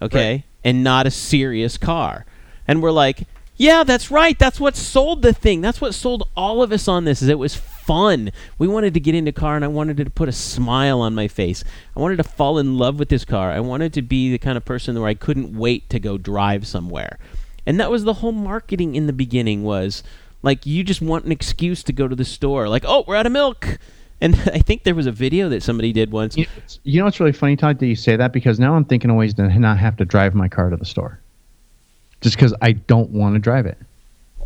[0.01, 2.25] okay, and not a serious car.
[2.67, 3.27] And we're like,
[3.59, 4.39] yeah, that's right.
[4.39, 5.59] That's what sold the thing.
[5.59, 7.21] That's what sold all of us on this.
[7.21, 8.31] Is it was fun.
[8.57, 11.27] We wanted to get into car, and I wanted to put a smile on my
[11.27, 11.65] face.
[11.93, 13.51] I wanted to fall in love with this car.
[13.51, 16.65] I wanted to be the kind of person where I couldn't wait to go drive
[16.65, 17.19] somewhere.
[17.65, 20.03] And that was the whole marketing in the beginning was
[20.41, 22.69] like you just want an excuse to go to the store.
[22.69, 23.77] Like, oh, we're out of milk.
[24.21, 26.35] And I think there was a video that somebody did once.
[26.35, 26.45] You,
[26.99, 29.33] know what's really funny, Todd, that you say that because now I'm thinking of ways
[29.35, 31.21] to not have to drive my car to the store.
[32.21, 33.77] Just because I don't want to drive it.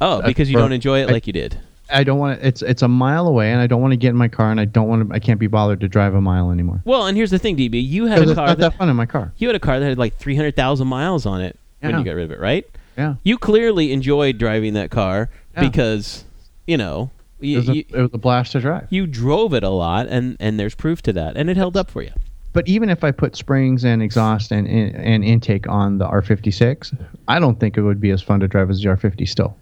[0.02, 1.58] Oh, Uh, because you don't enjoy it I- like you did.
[1.92, 2.48] I don't want to.
[2.48, 4.60] It's it's a mile away, and I don't want to get in my car, and
[4.60, 5.14] I don't want to.
[5.14, 6.82] I can't be bothered to drive a mile anymore.
[6.86, 7.86] Well, and here's the thing, DB.
[7.86, 9.32] You had a car not that, that fun in my car.
[9.38, 12.24] you had a car that had like 300,000 miles on it when you got rid
[12.26, 12.66] of it, right?
[12.98, 15.62] Yeah, You clearly enjoyed driving that car Yeah.
[15.68, 16.24] because,
[16.68, 17.10] you know,
[17.42, 18.88] it was, a, you, it was a blast to drive.
[18.90, 21.92] you drove it a lot, and and there's proof to that, and it held up
[21.92, 22.12] for you.
[22.54, 26.96] But even if I put springs and exhaust and and intake on the R56,
[27.28, 29.56] I don't think it would be as fun to drive as the R50 still.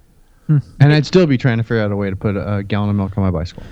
[0.82, 2.96] And I'd still be trying to figure out a way to put a gallon of
[2.98, 3.64] milk on my bicycle.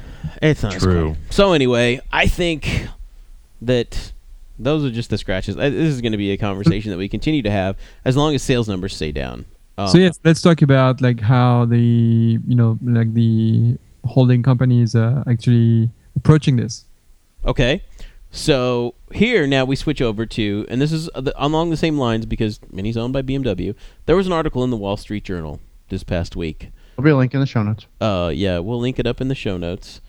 [0.42, 1.18] It's not True.
[1.30, 2.88] So anyway, I think
[3.62, 4.14] that
[4.58, 5.58] those are just the scratches.
[5.58, 8.44] This is going to be a conversation that we continue to have as long as
[8.44, 9.46] sales numbers stay down.
[9.78, 14.82] Um, So yes, let's talk about like how the you know like the holding company
[14.82, 16.86] is uh, actually approaching this.
[17.46, 17.84] Okay.
[18.32, 22.26] So here now we switch over to, and this is uh, along the same lines
[22.26, 23.76] because Mini's owned by BMW.
[24.06, 26.70] There was an article in the Wall Street Journal this past week.
[26.96, 27.88] There'll be a link in the show notes.
[28.00, 30.02] Uh, yeah, we'll link it up in the show notes.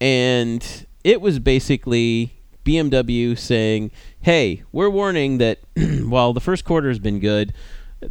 [0.00, 5.60] And it was basically BMW saying, "Hey, we're warning that
[6.04, 7.54] while the first quarter has been good,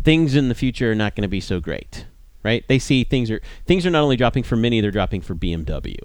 [0.01, 2.05] things in the future are not going to be so great."
[2.43, 2.67] Right?
[2.67, 5.99] They see things are things are not only dropping for Mini, they're dropping for BMW.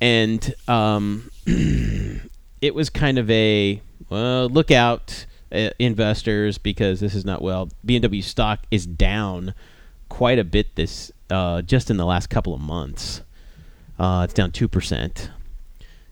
[0.00, 1.30] And um,
[2.62, 7.68] it was kind of a well, look out, uh, investors, because this is not well.
[7.86, 9.52] BMW stock is down
[10.08, 13.22] quite a bit this uh, just in the last couple of months.
[13.98, 15.30] Uh, it's down two percent.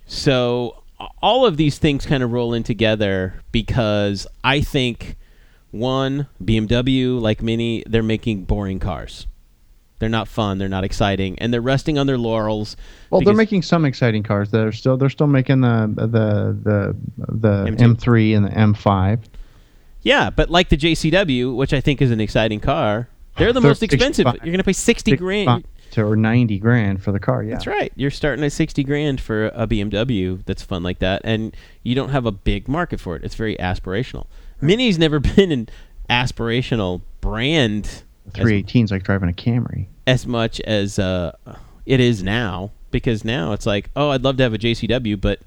[0.07, 0.83] So
[1.23, 5.17] all of these things kind of roll in together because I think
[5.71, 9.27] one BMW like many, they're making boring cars.
[10.01, 10.59] They're not fun.
[10.59, 12.77] They're not exciting, and they're resting on their laurels.
[13.11, 14.51] Well, they're making some exciting cars.
[14.51, 17.97] They're still they're still making the the the the M2.
[17.97, 19.21] M3 and the M5.
[20.03, 23.83] Yeah, but like the JCW, which I think is an exciting car, they're the most
[23.83, 24.25] expensive.
[24.27, 25.65] You're going to pay sixty grand.
[25.99, 27.43] or 90 grand for the car.
[27.43, 27.55] Yeah.
[27.55, 27.93] That's right.
[27.97, 32.11] You're starting at 60 grand for a BMW that's fun like that, and you don't
[32.11, 33.25] have a big market for it.
[33.25, 34.27] It's very aspirational.
[34.61, 35.69] Mini's never been an
[36.09, 38.03] aspirational brand
[38.38, 39.87] as, 318's like driving a Camry.
[40.07, 41.33] as much as uh,
[41.87, 45.40] it is now, because now it's like, oh, I'd love to have a JCW, but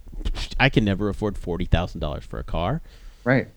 [0.59, 2.81] I can never afford $40,000 for a car.
[3.23, 3.47] Right.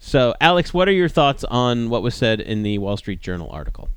[0.00, 3.50] So, Alex, what are your thoughts on what was said in the Wall Street Journal
[3.50, 3.88] article?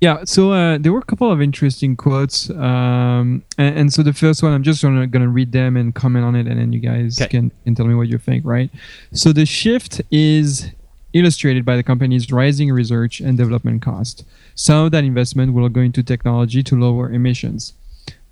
[0.00, 4.12] Yeah, so uh, there were a couple of interesting quotes, um, and, and so the
[4.12, 6.80] first one I'm just gonna, gonna read them and comment on it, and then you
[6.80, 7.28] guys 'Kay.
[7.28, 8.70] can, can tell me what you think, right?
[9.12, 10.70] So the shift is
[11.16, 14.24] illustrated by the company's rising research and development cost.
[14.54, 17.72] Some of that investment will go into technology to lower emissions.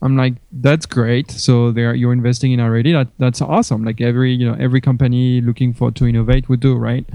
[0.03, 1.31] I'm like, that's great.
[1.31, 2.93] So there, you're investing in already.
[2.93, 3.85] That that's awesome.
[3.85, 7.07] Like every you know every company looking for to innovate would do, right?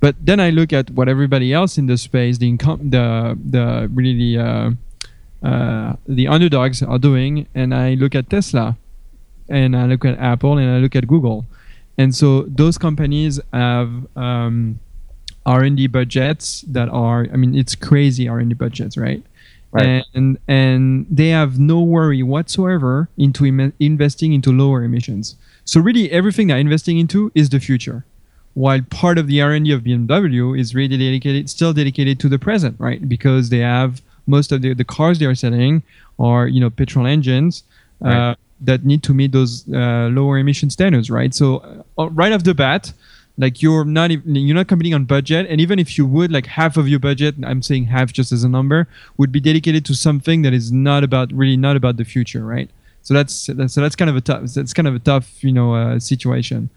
[0.00, 3.88] But then I look at what everybody else in the space, the income, the the
[3.94, 4.70] really the uh,
[5.46, 8.76] uh, the underdogs are doing, and I look at Tesla,
[9.48, 11.46] and I look at Apple, and I look at Google,
[11.96, 14.80] and so those companies have um,
[15.46, 19.22] R&D budgets that are, I mean, it's crazy R&D budgets, right?
[19.72, 20.04] Right.
[20.14, 25.34] And and they have no worry whatsoever into Im- investing into lower emissions.
[25.64, 28.04] So really, everything they're investing into is the future
[28.54, 32.76] while part of the R&D of BMW is really dedicated, still dedicated to the present,
[32.78, 33.06] right?
[33.08, 35.82] Because they have most of the, the cars they are selling
[36.18, 37.64] are, you know, petrol engines
[38.02, 41.34] uh, that need to meet those uh, lower emission standards, right?
[41.34, 42.92] So uh, right off the bat,
[43.36, 46.46] like you're not even, you're not competing on budget, and even if you would, like
[46.46, 49.94] half of your budget, I'm saying half just as a number, would be dedicated to
[49.94, 52.70] something that is not about really not about the future, right?
[53.02, 55.52] So that's, that's so that's kind of a tough that's kind of a tough you
[55.52, 56.70] know uh, situation.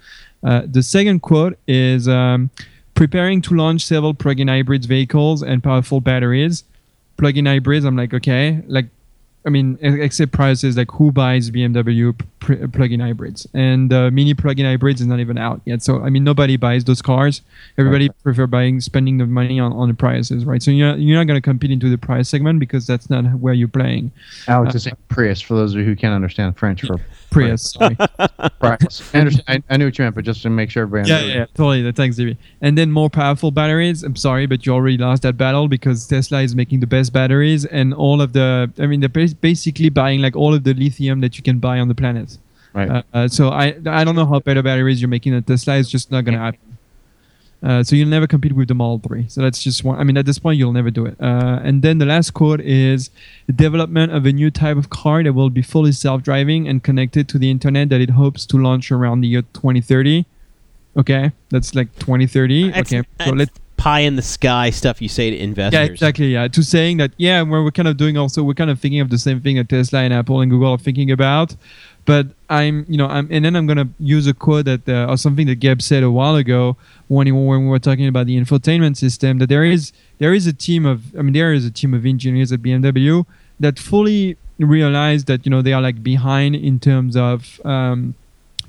[0.44, 2.50] Uh, the second quote is um,
[2.94, 6.64] preparing to launch several plug-in hybrids vehicles and powerful batteries.
[7.18, 8.88] Plug-in hybrids, I'm like, okay, like,
[9.46, 13.46] I mean, except Priuses, like who buys BMW pr- plug-in hybrids?
[13.54, 15.84] And uh, mini plug-in hybrids is not even out yet.
[15.84, 17.42] So I mean, nobody buys those cars.
[17.78, 20.64] Everybody prefer buying, spending the money on, on the Priuses, right?
[20.64, 23.26] So you're not, you're not going to compete into the price segment because that's not
[23.40, 24.12] where you're playing.
[24.48, 26.98] Alex is saying Prius for those of you who can't understand French for
[27.30, 27.96] Prius, sorry.
[28.60, 29.14] Prius.
[29.14, 31.20] I, understand, I, I knew what you meant, but just to make sure everybody yeah,
[31.22, 31.92] yeah, yeah, totally.
[31.92, 32.38] Thanks, Davey.
[32.62, 34.04] And then more powerful batteries.
[34.04, 37.66] I'm sorry, but you already lost that battle because Tesla is making the best batteries,
[37.66, 38.72] and all of the.
[38.80, 41.88] I mean, they're basically buying like all of the lithium that you can buy on
[41.88, 42.37] the planet.
[42.78, 42.90] Right.
[42.90, 45.78] Uh, uh, so I I don't know how better batteries you're making at Tesla.
[45.78, 46.60] It's just not gonna happen.
[47.64, 49.26] Uh, so you'll never compete with the Model 3.
[49.30, 50.00] So that's just one.
[50.00, 51.20] I mean, at this point, you'll never do it.
[51.20, 53.10] Uh, and then the last quote is
[53.48, 57.28] the development of a new type of car that will be fully self-driving and connected
[57.30, 60.26] to the internet that it hopes to launch around the year 2030.
[60.98, 62.70] Okay, that's like 2030.
[62.70, 65.80] That's- okay, so let's pie in the sky stuff you say to investors.
[65.80, 66.34] yeah, exactly.
[66.34, 69.00] Yeah, to saying that, yeah, we're, we're kind of doing also, we're kind of thinking
[69.00, 71.56] of the same thing that Tesla and Apple and Google are thinking about.
[72.08, 75.18] But I'm, you know, I'm, and then I'm gonna use a quote that uh, or
[75.18, 76.78] something that Gabe said a while ago
[77.10, 79.40] when he, when we were talking about the infotainment system.
[79.40, 82.06] That there is there is a team of, I mean, there is a team of
[82.06, 83.26] engineers at BMW
[83.60, 87.60] that fully realize that you know they are like behind in terms of.
[87.66, 88.16] Um,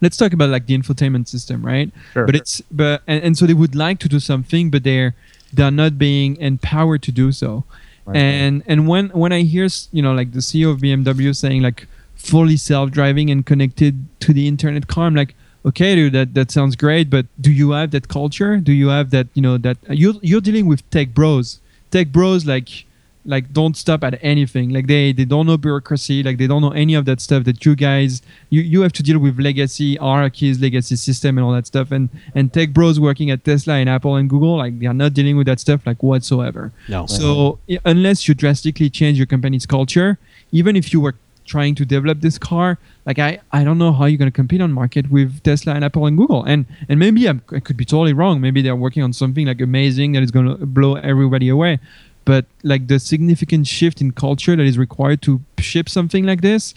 [0.00, 1.92] let's talk about like the infotainment system, right?
[2.12, 2.26] Sure.
[2.26, 5.14] But it's but and, and so they would like to do something, but they're
[5.52, 7.62] they're not being empowered to do so.
[8.04, 8.16] Right.
[8.16, 11.86] And and when when I hear you know like the CEO of BMW saying like
[12.18, 16.76] fully self-driving and connected to the internet car, I'm like, okay, dude, that that sounds
[16.76, 18.58] great, but do you have that culture?
[18.58, 22.44] Do you have that you know that you're you're dealing with tech bros, tech bros
[22.46, 22.84] like
[23.24, 26.70] like don't stop at anything like they they don't know bureaucracy like they don't know
[26.70, 30.60] any of that stuff that you guys you you have to deal with legacy hierarchies
[30.60, 34.14] legacy system and all that stuff and and tech bros working at tesla and apple
[34.16, 37.04] and google like they are not dealing with that stuff like whatsoever No.
[37.06, 40.16] so unless you drastically change your company's culture
[40.52, 41.16] even if you were
[41.48, 44.60] trying to develop this car like i i don't know how you're going to compete
[44.60, 46.44] on market with tesla and apple and google.
[46.44, 48.40] And and maybe I'm, i could be totally wrong.
[48.40, 51.80] Maybe they're working on something like amazing that is going to blow everybody away.
[52.24, 56.74] But like the significant shift in culture that is required to ship something like this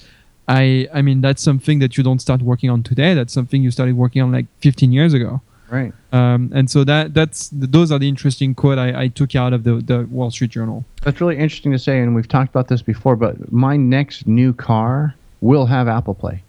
[0.48, 3.14] i i mean that's something that you don't start working on today.
[3.14, 5.94] That's something you started working on like 15 years ago Right.
[6.12, 9.64] um, and so that that's those are the interesting quote I, I took out of
[9.64, 10.84] the, the Wall Street Journal.
[11.02, 13.16] That's really interesting to say, and we've talked about this before.
[13.16, 16.44] But my next new car will have Apple Play.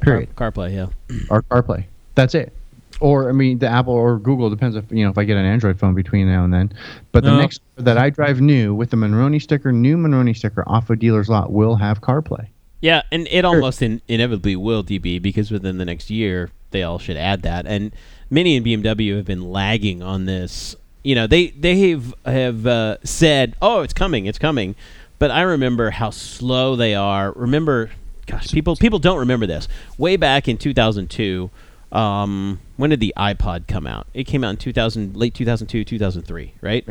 [0.00, 0.34] Period.
[0.36, 0.86] Car, CarPlay, yeah.
[1.30, 1.84] or CarPlay.
[2.14, 2.52] That's it.
[3.00, 5.44] Or I mean, the Apple or Google depends if you know if I get an
[5.44, 6.72] Android phone between now and then.
[7.10, 7.38] But the No.
[7.40, 10.94] next car that I drive new with the Monroney sticker, new Monroney sticker off a
[10.96, 12.46] dealer's lot will have CarPlay.
[12.80, 17.00] Yeah, and it almost in, inevitably will, DB, because within the next year they all
[17.00, 17.66] should add that.
[17.66, 17.92] And
[18.30, 20.76] Mini and BMW have been lagging on this.
[21.02, 24.74] You know, they they have have uh, said, "Oh, it's coming, it's coming,"
[25.18, 27.32] but I remember how slow they are.
[27.32, 27.90] Remember,
[28.26, 29.68] gosh, people people don't remember this.
[29.96, 31.48] Way back in 2002,
[31.92, 34.06] um, when did the iPod come out?
[34.12, 36.86] It came out in 2000, late 2002, 2003, right?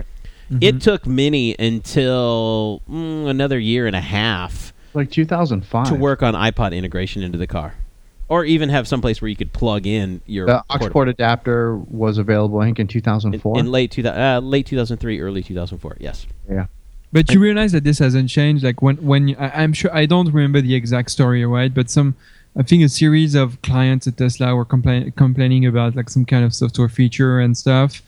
[0.61, 5.89] It took Mini until mm, another year and a half Like 2005.
[5.89, 7.75] to work on iPod integration into the car,
[8.29, 11.07] or even have some place where you could plug in your The aux portable- port
[11.09, 13.59] adapter was available, I think, in in, 2004.
[13.59, 15.97] in late two uh, late 2003, early 2004.
[15.99, 16.27] Yes.
[16.49, 16.67] yeah.
[17.13, 18.63] But you realize that this hasn't changed.
[18.65, 21.73] Like when when you, I, I'm sure I don't remember the exact story, right?
[21.73, 22.15] But some
[22.57, 26.43] I think a series of clients at Tesla were complain, complaining about like some kind
[26.43, 28.01] of software feature and stuff.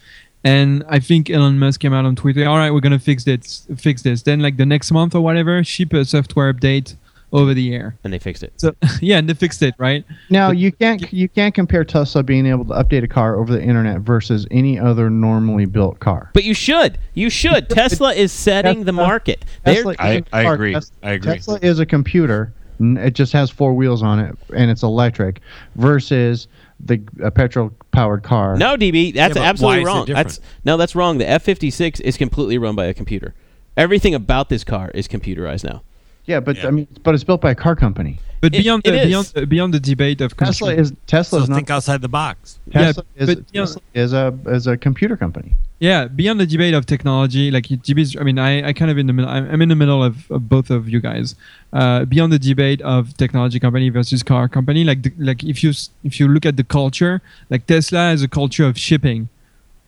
[0.43, 2.47] And I think Elon Musk came out on Twitter.
[2.47, 3.67] All right, we're gonna fix this.
[3.77, 4.23] Fix this.
[4.23, 6.95] Then like the next month or whatever, ship a software update
[7.31, 7.97] over the air.
[8.03, 8.53] And they fixed it.
[8.57, 10.03] So yeah, and they fixed it, right?
[10.29, 13.61] Now you can't you can't compare Tesla being able to update a car over the
[13.61, 16.31] internet versus any other normally built car.
[16.33, 16.97] But you should.
[17.13, 17.69] You should.
[17.69, 19.45] Tesla is setting the market.
[19.65, 20.53] Tesla I- isn't a I car.
[20.53, 20.73] agree.
[20.73, 21.33] Tes- I agree.
[21.33, 22.53] Tesla is a computer.
[22.81, 25.41] It just has four wheels on it and it's electric
[25.75, 26.47] versus
[26.79, 28.55] the a petrol powered car.
[28.55, 30.23] no, DB, that's Yeah, absolutely why is it wrong.
[30.23, 31.17] That's no, that's wrong.
[31.17, 33.33] The F56 is completely run by a computer.
[33.75, 35.81] Everything about this car is computerized now.
[36.25, 36.67] Yeah, but Yeah.
[36.67, 38.19] I mean, but it's built by a car company.
[38.41, 41.39] But It- beyond it the beyond the, beyond the debate of Tesla constru- is Tesla
[41.39, 42.59] So is not think outside the box.
[42.67, 45.55] Yeah, Tesla is but, you know- Tesla is a is a computer company.
[45.81, 49.07] Yeah, beyond the debate of technology, like GB's, I mean, I, I kind of in
[49.07, 49.31] the middle.
[49.31, 51.35] I'm I'm in the middle of, of both of you guys.
[51.71, 55.71] Uh, beyond the debate of technology company versus car company, like the, like if you
[56.03, 59.29] if you look at the culture, like Tesla is a culture of shipping,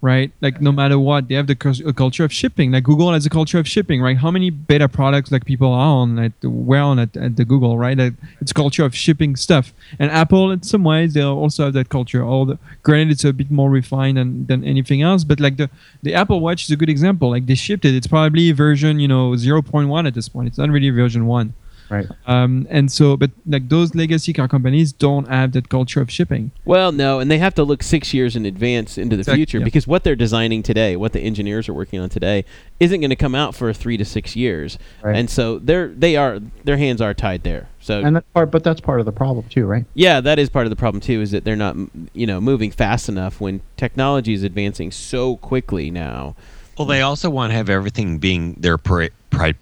[0.01, 0.31] right?
[0.41, 2.71] Like no matter what, they have the culture of shipping.
[2.71, 4.17] Like Google has a culture of shipping, right?
[4.17, 7.77] How many beta products like people are on at we're on at, at the Google,
[7.77, 7.97] right?
[7.97, 9.73] Like, it's culture of shipping stuff.
[9.99, 12.23] And Apple, in some ways, they also have that culture.
[12.23, 15.69] All the granted, it's a bit more refined than, than anything else, but like the
[16.01, 17.29] the Apple Watch is a good example.
[17.29, 17.93] Like they shipped it.
[17.93, 20.47] It's probably version you know 0.1 at this point.
[20.47, 21.53] It's not really version one.
[21.91, 22.07] Right.
[22.25, 26.51] Um, and so, but like those legacy car companies don't have that culture of shipping.
[26.63, 29.57] Well, no, and they have to look six years in advance into the Exact- future
[29.57, 29.65] yeah.
[29.65, 32.45] because what they're designing today, what the engineers are working on today,
[32.79, 35.17] isn't going to come out for three to six years, Right.
[35.17, 37.67] and so they're they are their hands are tied there.
[37.81, 39.85] So And that's part, but that's part of the problem too, right?
[39.93, 41.19] yeah, that is part of the problem too.
[41.21, 41.75] Is that they're not
[42.13, 46.35] you know moving fast enough when technology is advancing so quickly now.
[46.77, 49.55] Well, they also want to have everything being their pri- pri-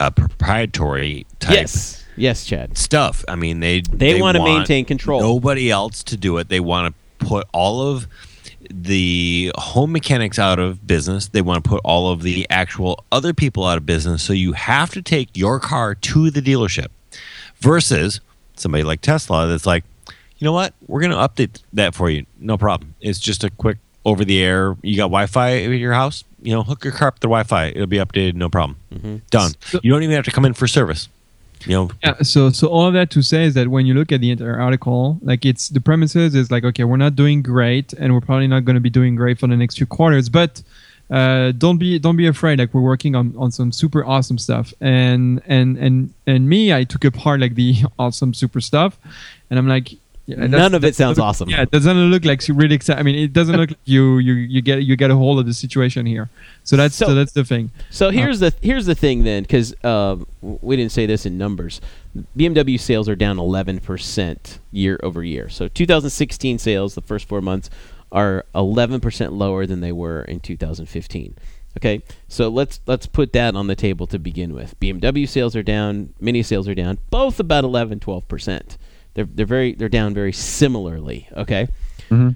[0.00, 2.76] uh, proprietary type Yes, yes, Chad.
[2.76, 3.24] stuff.
[3.28, 5.20] I mean, they They wanna maintain control.
[5.20, 6.48] Nobody else to do it.
[6.48, 8.08] They want to put all of
[8.70, 11.28] the home mechanics out of business.
[11.28, 14.22] They want to put all of the actual other people out of business.
[14.22, 16.88] So you have to take your car to the dealership
[17.58, 18.20] versus
[18.56, 19.84] somebody like Tesla that's like,
[20.38, 20.74] you know what?
[20.86, 22.26] We're going to update that for you.
[22.38, 22.94] No problem.
[23.00, 24.76] It's just a quick over the air.
[24.82, 26.24] You got Wi Fi at your house?
[26.42, 27.66] You know, hook your car up to Wi Fi.
[27.66, 28.34] It'll be updated.
[28.34, 28.76] No problem.
[29.30, 29.52] Done.
[29.60, 31.08] So- You don't even have to come in for service.
[31.66, 32.22] You know, Yeah.
[32.22, 34.58] So, so all of that to say is that when you look at the entire
[34.58, 38.46] article, like it's the premises is like, okay, we're not doing great, and we're probably
[38.48, 40.62] not going to be doing great for the next few quarters, but.
[41.10, 42.60] Uh, don't be don't be afraid.
[42.60, 46.84] Like we're working on, on some super awesome stuff, and and and and me, I
[46.84, 48.96] took apart like the awesome super stuff,
[49.50, 49.90] and I'm like,
[50.26, 51.48] Yeah, None of it sounds awesome.
[51.48, 53.00] Yeah, it doesn't look like you really excited.
[53.00, 55.46] I mean, it doesn't look like you you you get you get a hold of
[55.46, 56.30] the situation here.
[56.62, 57.72] So that's So- so, that's the thing.
[57.90, 61.80] So here's the here's the thing then, because um, we didn't say this in numbers.
[62.36, 65.48] BMW sales are down 11% year over year.
[65.48, 67.70] So 2016 sales, the first four months,
[68.12, 71.34] are 11% lower than they were in 2015.
[71.76, 74.78] Okay, so let's let's put that on the table to begin with.
[74.80, 78.76] BMW sales are down, Mini sales are down, both about 11, 12 percent.
[79.14, 81.28] They're they're very they're down very similarly.
[81.36, 81.68] Okay,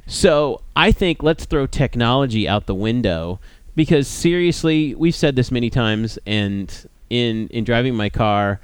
[0.07, 3.41] so I think let's throw technology out the window
[3.77, 6.73] because seriously, we've said this many times, and
[7.11, 8.61] in in driving my car,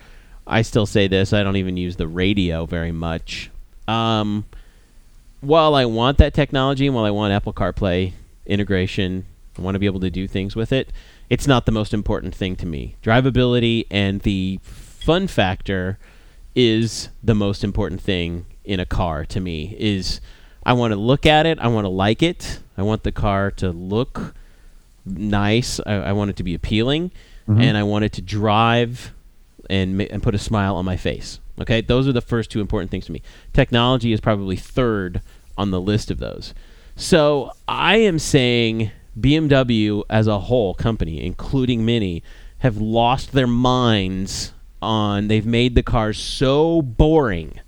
[0.47, 1.33] I still say this.
[1.33, 3.51] I don't even use the radio very much.
[3.89, 4.45] Um,
[5.41, 8.13] while I want that technology, and while I want Apple CarPlay
[8.47, 9.27] integration,
[9.59, 10.93] I want to be able to do things with it.
[11.29, 12.97] It's not the most important thing to me.
[13.03, 15.99] Drivability and the fun factor
[16.55, 19.77] is the most important thing in a car to me.
[19.79, 20.21] Is
[20.65, 23.51] I want to look at it, I want to like it, I want the car
[23.53, 24.35] to look
[25.05, 27.11] nice, I, I want it to be appealing,
[27.49, 27.61] mm-hmm.
[27.61, 29.13] and I want it to drive
[29.69, 31.41] and and put a smile on my face.
[31.61, 33.23] Okay, those are the first two important things to me.
[33.53, 35.21] Technology is probably third
[35.59, 36.55] on the list of those.
[36.97, 42.23] So I am saying BMW as a whole company, including Mini,
[42.59, 44.53] have lost their minds
[44.83, 45.29] on.
[45.29, 47.61] They've made the cars so boring,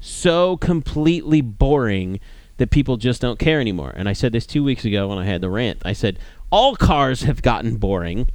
[0.00, 2.20] so completely boring
[2.56, 3.92] that people just don't care anymore.
[3.94, 5.82] And I said this two weeks ago when I had the rant.
[5.84, 6.18] I said
[6.50, 8.28] all cars have gotten boring.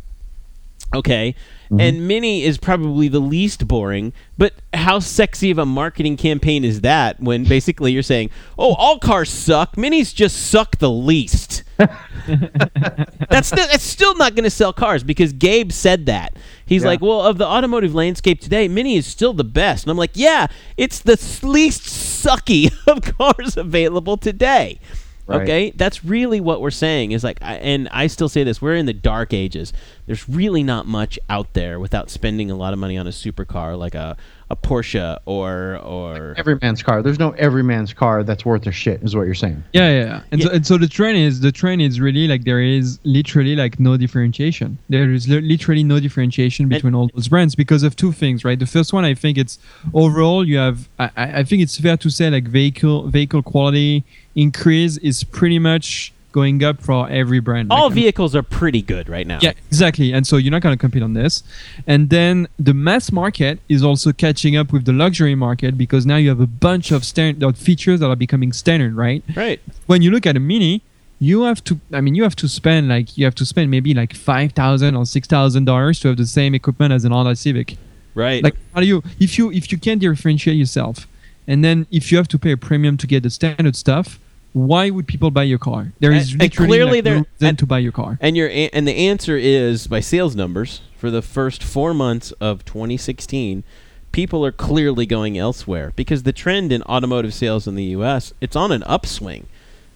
[0.93, 1.35] Okay.
[1.65, 1.79] Mm-hmm.
[1.79, 6.81] And Mini is probably the least boring, but how sexy of a marketing campaign is
[6.81, 11.63] that when basically you're saying, oh, all cars suck, Minis just suck the least?
[13.29, 16.35] that's, still, that's still not going to sell cars because Gabe said that.
[16.65, 16.89] He's Yeah.
[16.89, 19.83] like, well, of the automotive landscape today, Mini is still the best.
[19.83, 24.79] And I'm like, yeah, it's the least sucky of cars available today.
[25.27, 25.41] Right.
[25.41, 27.11] Okay, that's really what we're saying.
[27.11, 29.73] Is like, and I still say this: we're in the dark ages.
[30.07, 33.77] There's really not much out there without spending a lot of money on a supercar
[33.77, 34.17] like a,
[34.49, 37.01] a Porsche or or Every man's car.
[37.01, 39.63] There's no every man's car that's worth a shit, is what you're saying.
[39.73, 40.05] Yeah, yeah.
[40.05, 40.23] yeah.
[40.31, 40.47] And, Yeah.
[40.47, 43.79] So, and so the trend is the trend is really like there is literally like
[43.79, 44.77] no differentiation.
[44.89, 48.59] There is literally no differentiation between all those brands because of two things, right?
[48.59, 49.59] The first one, I think it's
[49.93, 50.89] overall you have.
[50.99, 54.03] I, I I think it's fair to say like vehicle vehicle quality
[54.35, 57.69] increase is pretty much going up for every brand.
[57.71, 59.39] all Like, um, vehicles are pretty good right now.
[59.41, 60.13] yeah, exactly.
[60.13, 61.43] And so you're not going to compete on this.
[61.85, 66.15] And then the mass market is also catching up with the luxury market because now
[66.15, 69.23] you have a bunch of standard features that are becoming standard, right?
[69.35, 69.59] right.
[69.87, 70.81] when you look at a mini
[71.23, 73.93] you have to i mean you have to spend like you have to spend maybe
[73.93, 77.77] like 5000 or 6000 dollars to have the same equipment as an honda civic
[78.15, 78.43] Right.
[78.43, 81.07] like how do you if you if you can't differentiate yourself
[81.51, 84.07] and then if you have to pay a premium to get the standard stuff
[84.53, 87.47] why would people buy your car there is And- and clearly like, there- no reason
[87.49, 91.09] and- to buy your car And your and the answer is by sales numbers for
[91.17, 93.63] the first four months of 2016,
[94.11, 98.33] people are clearly going elsewhere because the trend in automotive sales in the U.S.
[98.41, 99.43] it's on an upswing.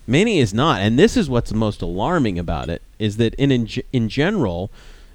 [0.07, 3.67] Mini is not, and this is what's most alarming about it is that in in,
[3.91, 4.69] in general,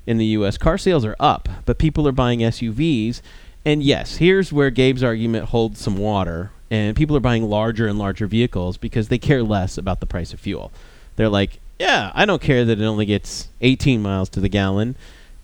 [0.06, 0.58] in the U.S.
[0.58, 3.22] car sales are up, but people are buying SUVs.
[3.64, 6.50] And yes, here's where Gabe's argument holds some water.
[6.70, 10.32] And people are buying larger and larger vehicles because they care less about the price
[10.32, 10.70] of fuel.
[11.16, 14.94] They're like, yeah, I don't care that it only gets 18 miles to the gallon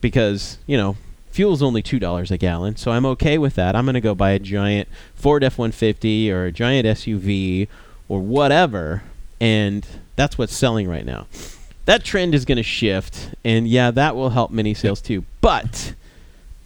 [0.00, 0.96] because, you know,
[1.30, 2.76] fuel's only $2 a gallon.
[2.76, 3.74] So I'm okay with that.
[3.74, 7.68] I'm going to go buy a giant Ford F 150 or a giant SUV
[8.08, 9.02] or whatever.
[9.40, 11.26] And that's what's selling right now.
[11.86, 13.34] That trend is going to shift.
[13.44, 15.24] And yeah, that will help mini sales too.
[15.40, 15.94] But,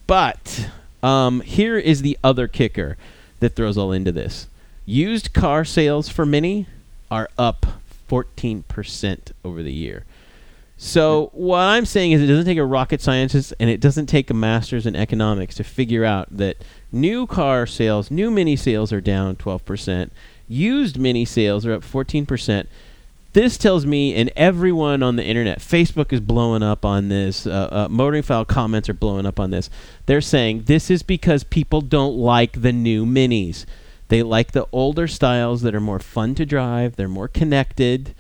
[0.07, 0.69] but,
[1.03, 2.97] um, here is the other kicker
[3.41, 4.49] that throws all into this.
[4.87, 6.67] Used car sales for Mini
[7.11, 7.67] are up
[8.09, 10.05] 14% over the year.
[10.77, 14.31] So what I'm saying is it doesn't take a rocket scientist and it doesn't take
[14.31, 16.57] a master's in economics to figure out that
[16.91, 20.11] new car sales, new mini sales are down 12%,
[20.49, 22.67] used mini sales are up 14%.
[23.33, 27.47] This tells me, and everyone on the internet, Facebook is blowing up on this.
[27.47, 29.71] Uh, uh, Motoringfile comments are blowing up on this.
[30.07, 33.67] They're saying this is because people don't like the new minis.
[34.09, 36.97] They like the older styles that are more fun to drive.
[36.97, 38.17] They're more connected.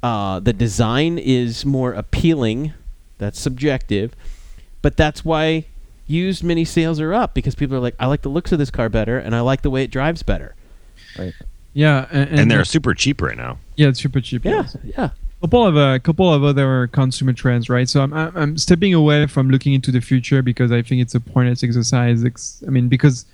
[0.00, 2.72] Uh, the design is more appealing.
[3.18, 4.14] That's subjective,
[4.80, 5.66] but that's why
[6.06, 8.70] used mini sales are up because people are like, I like the looks of this
[8.70, 10.54] car better, and I like the way it drives better.
[11.74, 13.58] Yeah and, and they're super cheap right now.
[13.76, 14.76] yeah it's super cheap Yeah, yes.
[14.96, 15.10] yeah.
[15.40, 17.88] couple of a couple of other consumer trends, right?
[17.88, 21.14] So I'm I'm I'm stepping away from looking into the future because I think it's
[21.16, 22.24] a pointless exercise.
[22.24, 23.26] Ex- I mean, because I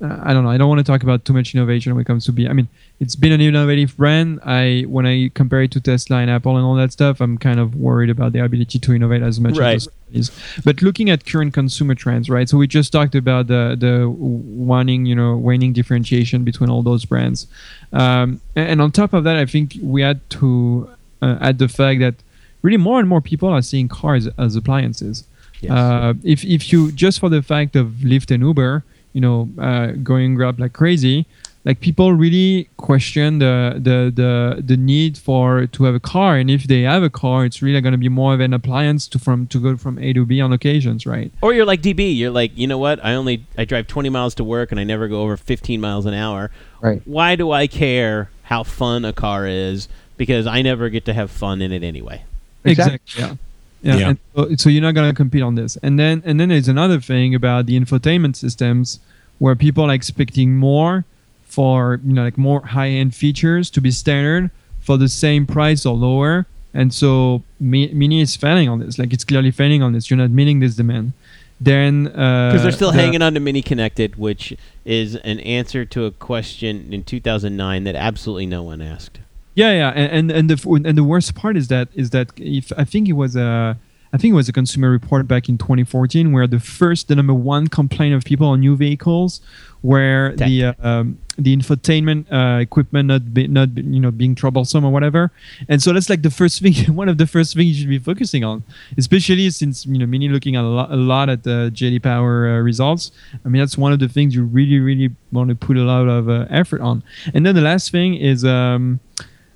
[0.00, 0.50] uh, I don't know.
[0.50, 2.48] I don't want to talk about too much innovation when it comes to be.
[2.48, 2.68] I mean,
[3.00, 4.38] it's been an innovative brand.
[4.44, 7.58] I when I compare it to Tesla and Apple and all that stuff, I'm kind
[7.58, 9.76] of worried about their ability to innovate as much Right.
[9.76, 10.30] as companies.
[10.64, 12.48] But looking at current consumer trends, right?
[12.48, 17.04] So we just talked about the the wanting, you know, waning differentiation between all those
[17.04, 17.46] brands,
[17.92, 20.88] um, and, and on top of that, I think we had to
[21.22, 22.14] uh, add the fact that
[22.62, 25.24] really more and more people are seeing cars as appliances.
[25.60, 25.72] Yes.
[25.72, 29.88] Uh, if if you just for the fact of Lyft and Uber, you know, uh,
[30.02, 31.26] going grab like crazy,
[31.64, 36.50] like people really question the the the the need for to have a car, and
[36.50, 39.18] if they have a car, it's really going to be more of an appliance to
[39.18, 41.30] from to go from A to B on occasions, right?
[41.42, 42.16] Or you're like DB.
[42.16, 43.04] You're like, you know what?
[43.04, 46.06] I only I drive 20 miles to work and I never go over 15 miles
[46.06, 46.50] an hour.
[46.80, 47.02] Right.
[47.04, 49.88] Why do I care how fun a car is?
[50.16, 52.24] Because I never get to have fun in it anyway.
[52.64, 53.20] Exactly.
[53.22, 53.34] Yeah.
[53.82, 53.96] Yeah.
[53.96, 54.08] Yeah.
[54.08, 55.76] And so, so you're not gonna compete on this.
[55.82, 59.00] And then and then there's another thing about the infotainment systems
[59.38, 61.04] where people are expecting more
[61.44, 64.50] for you know like more high end features to be standard
[64.80, 66.46] for the same price or lower.
[66.74, 68.98] And so Mini is failing on this.
[68.98, 70.10] Like it's clearly failing on this.
[70.10, 71.12] You're not meeting this demand.
[71.60, 74.54] Then uh, Because because they're still hanging on to Mini Connected, which
[74.84, 79.18] is an answer to a question in 2009 that absolutely no one asked.
[79.58, 82.70] Yeah, yeah, and and, and the and the worst part is that is that if
[82.78, 83.76] I think it was a
[84.12, 87.34] I think it was a consumer report back in 2014 where the first the number
[87.34, 89.40] one complaint of people on new vehicles
[89.80, 90.46] where Tech.
[90.46, 94.84] the uh, um, the infotainment uh, equipment not be, not be, you know being troublesome
[94.84, 95.32] or whatever,
[95.68, 97.98] and so that's like the first thing one of the first things you should be
[97.98, 98.62] focusing on,
[98.96, 102.46] especially since you know Mini looking at a lot, a lot at the JD Power
[102.46, 103.10] uh, results.
[103.44, 106.06] I mean that's one of the things you really really want to put a lot
[106.06, 107.02] of uh, effort on,
[107.34, 108.44] and then the last thing is.
[108.44, 109.00] Um,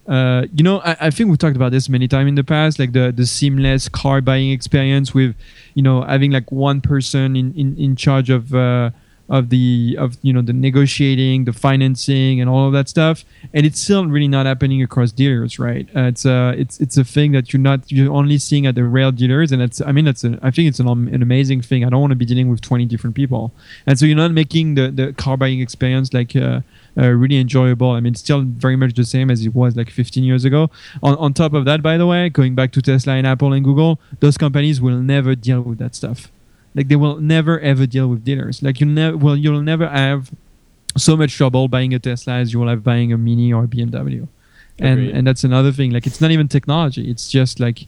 [0.07, 2.78] uh, you know, I, I think we talked about this many times in the past,
[2.78, 5.36] like the the seamless car buying experience with,
[5.74, 8.90] you know, having like one person in in, in charge of uh,
[9.28, 13.24] of the of you know the negotiating, the financing, and all of that stuff.
[13.54, 15.88] And it's still really not happening across dealers, right?
[15.96, 18.84] Uh, it's uh it's it's a thing that you're not you're only seeing at the
[18.84, 21.84] real dealers, and it's I mean it's an, I think it's an, an amazing thing.
[21.84, 23.52] I don't want to be dealing with 20 different people,
[23.86, 26.36] and so you're not making the the car buying experience like.
[26.36, 26.60] Uh,
[26.94, 27.90] uh, really enjoyable.
[27.90, 30.70] I mean, still very much the same as it was like 15 years ago.
[31.02, 33.64] On, on top of that, by the way, going back to Tesla and Apple and
[33.64, 36.30] Google, those companies will never deal with that stuff.
[36.74, 38.62] Like they will never ever deal with dealers.
[38.62, 40.30] Like you never, well, you'll never have
[40.96, 43.66] so much trouble buying a Tesla as you will have buying a Mini or a
[43.66, 44.28] BMW.
[44.78, 45.14] And Agreed.
[45.14, 45.90] and that's another thing.
[45.90, 47.10] Like it's not even technology.
[47.10, 47.86] It's just like.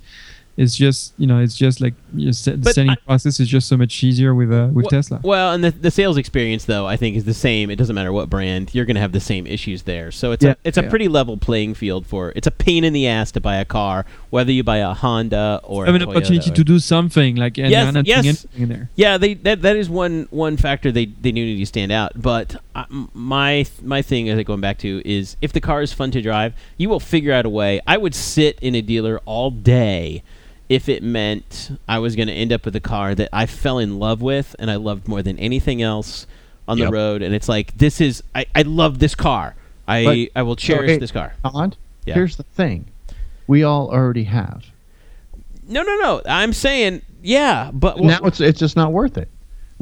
[0.56, 3.40] It's just you know it's just like you know, se- the But selling I- process
[3.40, 5.20] is just so much easier with uh, with Well- Tesla.
[5.22, 7.70] Well, and the, the sales experience though, I think is the same.
[7.70, 10.10] It doesn't matter what brand, you're going to have the same issues there.
[10.10, 12.32] So it's Yeah, a it's a pretty level playing field for.
[12.36, 15.60] It's a pain in the ass to buy a car, whether you buy a Honda
[15.64, 18.24] or have a an opportunity Toyota to do something like and Yes, yes.
[18.24, 18.90] anything in there.
[18.94, 22.12] Yeah, they that that is one one factor they they need to stand out.
[22.20, 25.82] But uh, m- my my thing, as I going back to, is if the car
[25.82, 27.80] is fun to drive, you will figure out a way.
[27.86, 30.22] I would sit in a dealer all day
[30.68, 33.78] if it meant I was going to end up with a car that I fell
[33.78, 36.26] in love with and I loved more than anything else
[36.66, 37.22] on the road.
[37.22, 39.54] And it's like this is I I love this car.
[39.86, 41.34] I But- I will cherish hey, this car.
[41.42, 42.14] Todd, Yeah.
[42.14, 42.86] here's the thing.
[43.46, 44.64] We all already have.
[45.68, 46.22] No, no, no.
[46.26, 49.28] I'm saying yeah, but now it's it's just not worth it.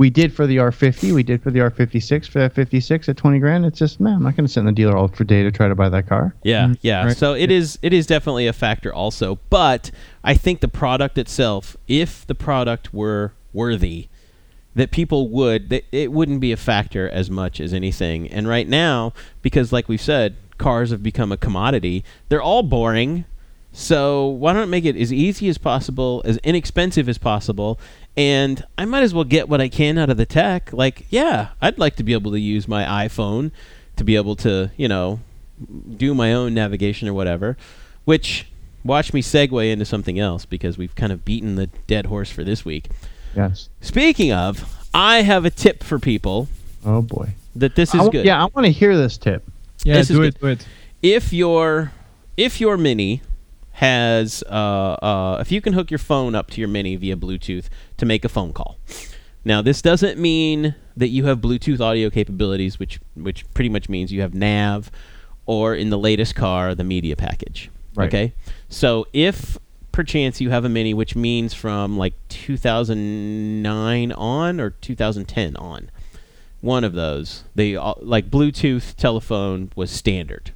[0.02, 1.12] We did for the R50.
[1.12, 2.28] We did for the R56.
[2.28, 4.66] For that 56 at 20 grand, it's just man, I'm not going to sit in
[4.66, 6.34] the dealer all for day to try to buy that car.
[6.42, 7.04] Yeah, Mm, yeah.
[7.04, 7.16] right.
[7.16, 9.92] So it is it is definitely a factor also, but
[10.24, 14.08] I think the product itself, if the product were worthy,
[14.74, 18.26] that people would that it wouldn't be a factor as much as anything.
[18.28, 23.24] And right now, because like we've said, cars have become a commodity, they're all boring.
[23.74, 27.78] So why not make it as easy as possible, as inexpensive as possible,
[28.16, 30.72] and I might as well get what I can out of the tech.
[30.72, 33.50] Like, yeah, I'd like to be able to use my iPhone
[33.96, 35.20] to be able to, you know,
[35.96, 37.56] do my own navigation or whatever.
[38.04, 38.46] Which
[38.84, 42.42] watch me segue into something else because we've kind of beaten the dead horse for
[42.44, 42.88] this week.
[43.36, 43.68] Yes.
[43.80, 46.48] Speaking of, I have a tip for people
[46.84, 47.34] Oh boy.
[47.56, 48.26] that this is w- good.
[48.26, 49.44] Yeah, I want to hear this tip.
[49.84, 50.34] Yeah, This do good.
[50.34, 50.66] it, do it.
[51.00, 51.92] if your
[52.36, 53.22] if your mini
[53.72, 54.52] has uh,
[55.02, 57.66] uh, if you can hook your phone up to your mini via Bluetooth
[58.02, 58.78] to make a phone call.
[59.44, 64.10] Now this doesn't mean that you have Bluetooth audio capabilities, which which pretty much means
[64.12, 64.90] you have nav,
[65.46, 67.70] or in the latest car the media package.
[67.94, 68.08] Right.
[68.08, 68.34] Okay,
[68.68, 69.56] so if
[69.92, 75.90] perchance you have a mini, which means from like 2009 on or 2010 on,
[76.60, 80.50] one of those, they all, like Bluetooth telephone was standard.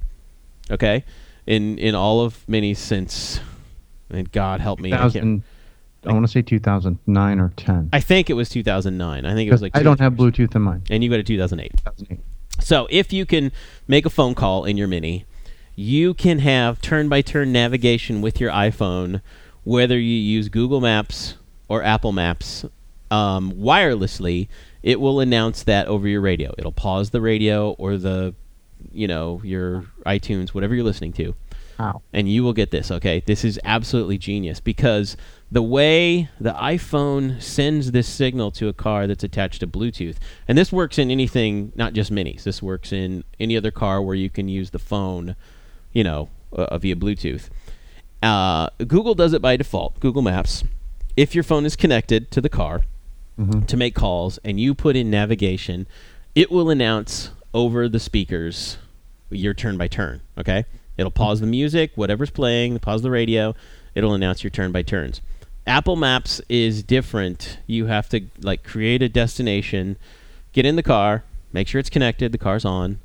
[0.69, 1.05] Okay,
[1.45, 3.39] in in all of minis since,
[4.09, 5.43] and God help me, I can't,
[6.05, 7.89] I want to say 2009 or 10.
[7.91, 9.25] I think it was 2009.
[9.25, 10.13] I think it was like I don't have.
[10.13, 10.83] Bluetooth in mine.
[10.89, 11.71] and you go to 2008.
[11.77, 12.19] 2008.
[12.59, 13.51] So if you can
[13.87, 15.25] make a phone call in your Mini,
[15.75, 19.21] you can have turn-by-turn navigation with your iPhone,
[19.63, 21.35] whether you use Google Maps
[21.67, 22.65] or Apple Maps
[23.11, 24.47] um, wirelessly.
[24.81, 26.53] It will announce that over your radio.
[26.57, 28.33] It'll pause the radio or the,
[28.91, 31.35] you know, your iTunes, whatever you're listening to
[31.79, 32.01] Wow.
[32.11, 32.89] and you will get this.
[32.89, 35.15] Okay, this is absolutely genius because
[35.51, 40.15] the way the iPhone sends this signal to a car that's attached to Bluetooth,
[40.47, 42.43] and this works in anything, not just minis.
[42.43, 45.35] This works in any other car where you can use the phone,
[45.93, 47.49] you know, uh, via Bluetooth.
[48.23, 49.99] Uh, Google does it by default.
[49.99, 50.63] Google Maps.
[51.15, 52.81] If your phone is connected to the car
[53.67, 55.85] to make calls, and you put in navigation,
[56.33, 58.77] it will announce over the speakers
[59.29, 60.21] your turn by turn.
[60.39, 60.65] Okay,
[60.97, 63.55] it'll pause the music, whatever's playing, pause the radio.
[63.95, 65.21] It'll announce your turn by turns.
[65.65, 67.59] Apple Maps is different.
[67.67, 69.97] You have to like create a destination,
[70.53, 72.99] get in the car, make sure it's connected, the car's on,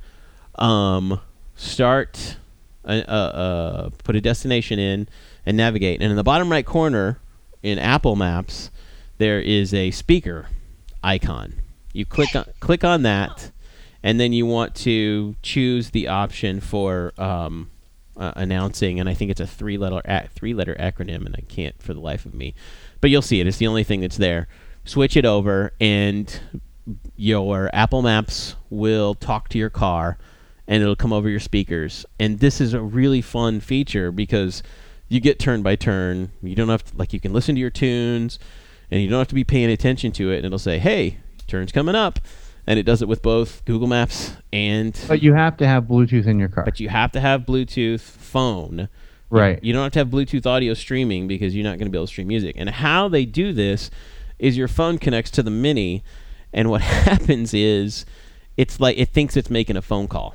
[0.56, 1.20] um,
[1.56, 2.36] start,
[2.84, 5.08] uh, uh, uh, put a destination in,
[5.44, 6.00] and navigate.
[6.00, 7.18] And in the bottom right corner
[7.62, 8.70] in Apple Maps,
[9.18, 10.46] there is a speaker
[11.02, 11.54] icon.
[11.92, 13.50] You click on click on that,
[14.02, 17.70] and then you want to choose the option for um,
[18.16, 19.00] uh, announcing.
[19.00, 21.94] And I think it's a three letter a- three letter acronym, and I can't for
[21.94, 22.54] the life of me.
[23.00, 23.46] But you'll see it.
[23.46, 24.48] It's the only thing that's there.
[24.84, 26.40] Switch it over, and
[27.16, 30.18] your Apple Maps will talk to your car,
[30.66, 32.04] and it'll come over your speakers.
[32.18, 34.62] And this is a really fun feature because
[35.08, 36.32] you get turn by turn.
[36.42, 38.38] You don't have to, like you can listen to your tunes,
[38.90, 40.38] and you don't have to be paying attention to it.
[40.38, 42.18] And it'll say, "Hey, turn's coming up,"
[42.66, 44.98] and it does it with both Google Maps and.
[45.08, 46.64] But you have to have Bluetooth in your car.
[46.64, 48.88] But you have to have Bluetooth phone.
[49.30, 49.62] right.
[49.62, 52.06] You don't have to have Bluetooth audio streaming because you're not going to be able
[52.06, 52.54] to stream music.
[52.58, 53.90] And how they do this
[54.38, 56.02] is your phone connects to the Mini,
[56.52, 58.04] and what happens is
[58.56, 60.34] it's like it thinks it's making a phone call.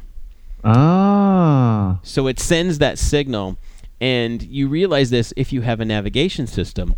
[0.64, 2.00] Ah.
[2.04, 3.58] So it sends that signal,
[4.02, 6.96] and you realize this if you have a navigation system.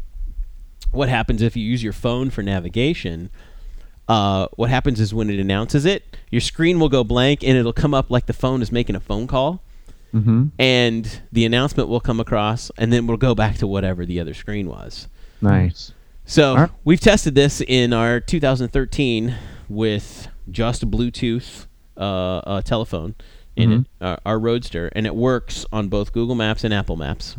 [0.91, 3.29] What happens if you use your phone for navigation?
[4.09, 7.71] Uh, what happens is when it announces it, your screen will go blank and it'll
[7.71, 9.61] come up like the phone is making a phone call,
[10.13, 10.47] Mm-hmm.
[10.57, 14.33] and the announcement will come across, and then we'll go back to whatever the other
[14.33, 15.07] screen was.
[15.39, 15.93] Nice.
[16.25, 16.71] So Alright.
[16.83, 19.35] we've tested this in our 2013
[19.69, 22.01] with just Bluetooth uh,
[22.39, 23.13] uh, telephone
[23.55, 27.35] in it, uh, our Roadster, and it works on both Google Maps and Apple Maps.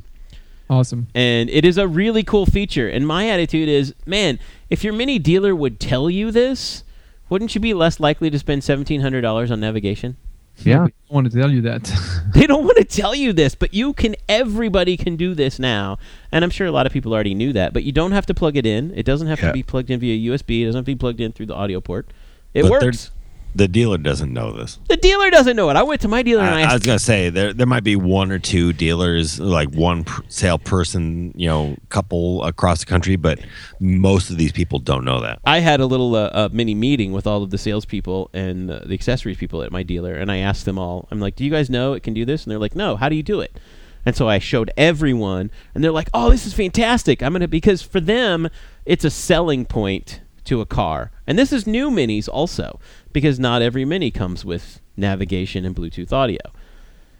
[0.70, 1.08] Awesome.
[1.16, 2.88] And it is a really cool feature.
[2.88, 4.38] And my attitude is, man,
[4.70, 6.84] if your mini dealer would tell you this,
[7.28, 10.16] wouldn't you be less likely to spend seventeen hundred dollars on navigation?
[10.62, 10.84] Yeah.
[10.84, 11.90] I want to tell you that.
[12.34, 14.14] They don't want to tell you this, but you can.
[14.28, 15.98] Everybody can do this now,
[16.30, 17.72] and I'm sure a lot of people already knew that.
[17.72, 18.92] But you don't have to plug it in.
[18.96, 19.48] It doesn't have Yeah.
[19.48, 20.62] to be plugged in via USB.
[20.62, 22.06] It doesn't have to be plugged in through the audio port.
[22.54, 23.10] It But they're- works.
[23.55, 24.78] The dealer doesn't know this.
[24.88, 25.76] The dealer doesn't know it.
[25.76, 26.86] I went to my dealer and I I, I was asked.
[26.86, 31.48] gonna say there there might be one or two dealers, like one pr- salesperson, you
[31.48, 33.40] know, couple across the country, but
[33.80, 35.40] most of these people don't know that.
[35.44, 38.80] I had a little uh, uh, mini meeting with all of the salespeople and uh,
[38.86, 41.09] the accessories people at my dealer, and I asked them all.
[41.11, 42.96] I'm like, "Do you guys know it can do this?" And they're like, "No.
[42.96, 43.59] How do you do it?"
[44.07, 47.22] And so I showed everyone, and they're like, "Oh, this is fantastic!
[47.22, 48.48] I'm gonna because for them,
[48.86, 52.80] it's a selling point to a car, and this is new minis also
[53.12, 56.38] because not every mini comes with navigation and Bluetooth audio."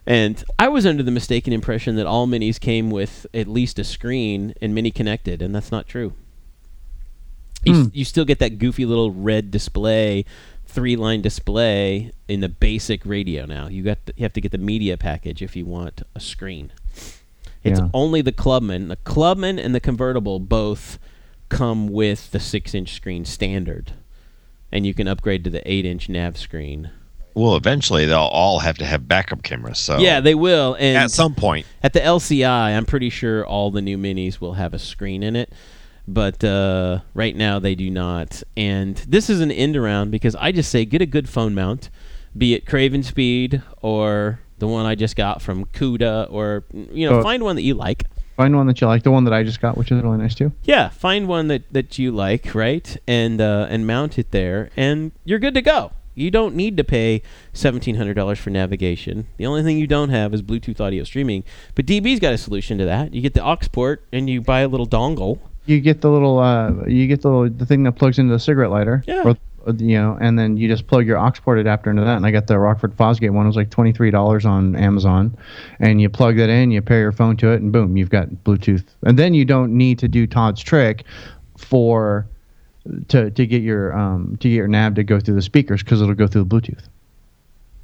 [0.07, 3.85] And I was under the mistaken impression that all minis came with at least a
[3.85, 6.15] screen and mini connected, and that's not true.
[7.65, 7.81] You, hmm.
[7.83, 10.25] s- you still get that goofy little red display,
[10.67, 13.69] three line display in the basic radio now.
[13.69, 16.73] You got you have to get the media package if you want a screen.
[17.63, 17.89] It's Yeah.
[17.93, 18.89] only the Clubman.
[18.89, 20.99] The Clubman and the convertible both
[21.51, 23.93] come with the six inch screen standard,
[24.73, 26.91] and you can upgrade to the eight inch nav screen.
[27.35, 29.79] Well, eventually they'll all have to have backup cameras.
[29.79, 30.77] So Yeah, they will.
[30.79, 34.55] And at some point, At the LCI, I'm pretty sure all the new minis will
[34.55, 35.53] have a screen in it,
[36.09, 38.43] but uh, right now they do not.
[38.57, 41.89] And this is an end around because I just say get a good phone mount,
[42.37, 47.21] be it Craven Speed or the one I just got from Kuda, or you know,
[47.21, 48.05] Uh, find one that you like.
[48.41, 49.03] Find one that you like.
[49.03, 50.51] The one that I just got, which is really nice too.
[50.63, 52.97] Yeah, find one that, that you like, right?
[53.07, 55.93] And uh, and mount it there, and you're good to go.
[56.15, 57.21] You don't need to pay
[57.53, 59.27] seventeen hundred dollars for navigation.
[59.37, 61.45] The only thing you don't have is Bluetooth audio streaming.
[61.75, 63.13] But DB's got a solution to that.
[63.13, 65.39] You get the aux port, and you buy a little dongle.
[65.67, 68.41] You get the little, uh, you get the little, the thing that plugs into the
[68.41, 69.05] cigarette lighter.
[69.07, 69.23] Yeah.
[69.23, 69.37] Or
[69.79, 72.17] you know, and then you just plug your aux port adapter into that.
[72.17, 73.47] And I got the Rockford Fosgate one.
[73.47, 75.37] It was like twenty three dollars on Amazon,
[75.79, 78.29] and you plug that in, you pair your phone to it, and boom, you've got
[78.45, 78.85] Bluetooth.
[79.03, 81.05] And then you don't need to do Todd's trick
[81.57, 82.27] for
[83.09, 86.01] to to get your um to get your nav to go through the speakers because
[86.01, 86.85] it'll go through the Bluetooth,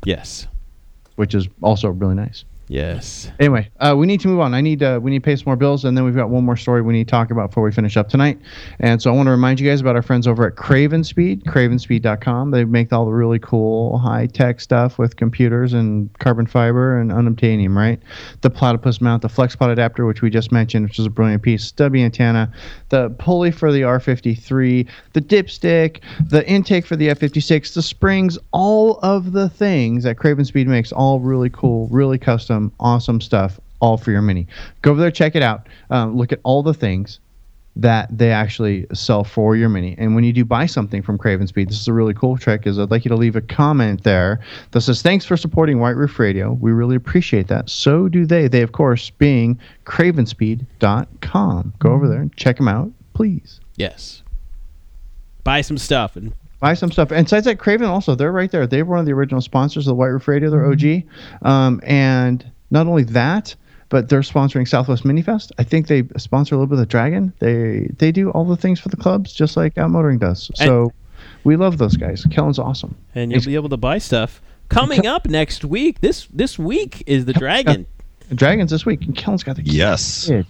[0.05, 0.47] Yes.
[1.17, 2.45] which is also really nice.
[2.69, 3.31] Yes.
[3.39, 4.53] Anyway, uh, we need to move on.
[4.53, 6.45] I need uh, we need to pay some more bills, and then we've got one
[6.45, 8.41] more story we need to talk about before we finish up tonight.
[8.81, 11.45] And so I want to remind you guys about our friends over at Craven Speed,
[11.45, 12.51] cravenspeed.com.
[12.51, 17.13] They make all the really cool high tech stuff with computers and carbon fiber and
[17.13, 18.01] unobtainium, right?
[18.41, 21.63] The platypus mount, the FlexPod adapter, which we just mentioned, which is a brilliant piece,
[21.63, 22.53] stubby antenna,
[22.89, 28.99] the pulley for the R53, the dipstick, the intake for the F56, the springs, all
[29.03, 33.97] of the things that Craven Speed makes, all really cool, really custom, awesome stuff, all
[33.97, 34.47] for your Mini.
[34.83, 35.69] Go over there, check it out.
[35.91, 37.21] Um, look at all the things
[37.77, 39.95] that they actually sell for your Mini.
[39.99, 42.67] And when you do buy something from Craven Speed, this is a really cool trick.
[42.67, 44.41] Is I'd like you to leave a comment there
[44.71, 46.53] that says, "Thanks for supporting White Roof Radio.
[46.55, 48.49] We really appreciate that." So do they.
[48.49, 51.75] They, of course, being CravenSpeed.com.
[51.79, 53.61] Go over there and check them out, please.
[53.77, 54.23] Yes.
[55.45, 57.11] Buy some stuff and buy some stuff.
[57.11, 58.67] And besides that, Craven also they're right there.
[58.67, 60.51] They were one of the original sponsors of the White Roof Radio.
[60.51, 61.03] They're OG,
[61.43, 63.55] um, and not only that,
[63.89, 65.53] but they're sponsoring Southwest Minifest.
[65.59, 67.33] I think they sponsor a little bit of the Dragon.
[67.39, 70.51] They they do all the things for the clubs, just like Outmotoring does.
[70.55, 70.93] So
[71.45, 72.25] we love those guys.
[72.31, 72.97] Kellen's awesome.
[73.15, 74.41] and you'll He's- be able to buy stuff.
[74.69, 76.01] Coming up next week.
[76.01, 77.87] This this week is the Dragon.
[78.35, 80.27] Dragons this week, and Kellen's got the Yes.
[80.27, 80.47] kid.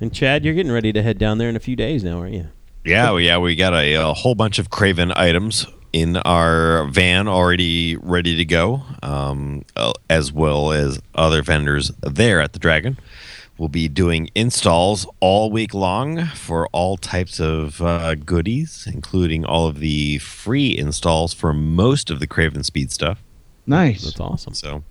[0.00, 2.34] And Chad, you're getting ready to head down there in a few days now, aren't
[2.34, 2.48] you?
[2.84, 7.28] Yeah, well, yeah, we got a, a whole bunch of Craven items in our van
[7.28, 12.98] already ready to go, um, uh, as well as other vendors there at the Dragon.
[13.56, 19.68] We'll be doing installs all week long for all types of uh, goodies, including all
[19.68, 23.22] of the free installs for most of the Craven Speed stuff.
[23.66, 24.54] Nice, That's awesome.
[24.54, 24.82] So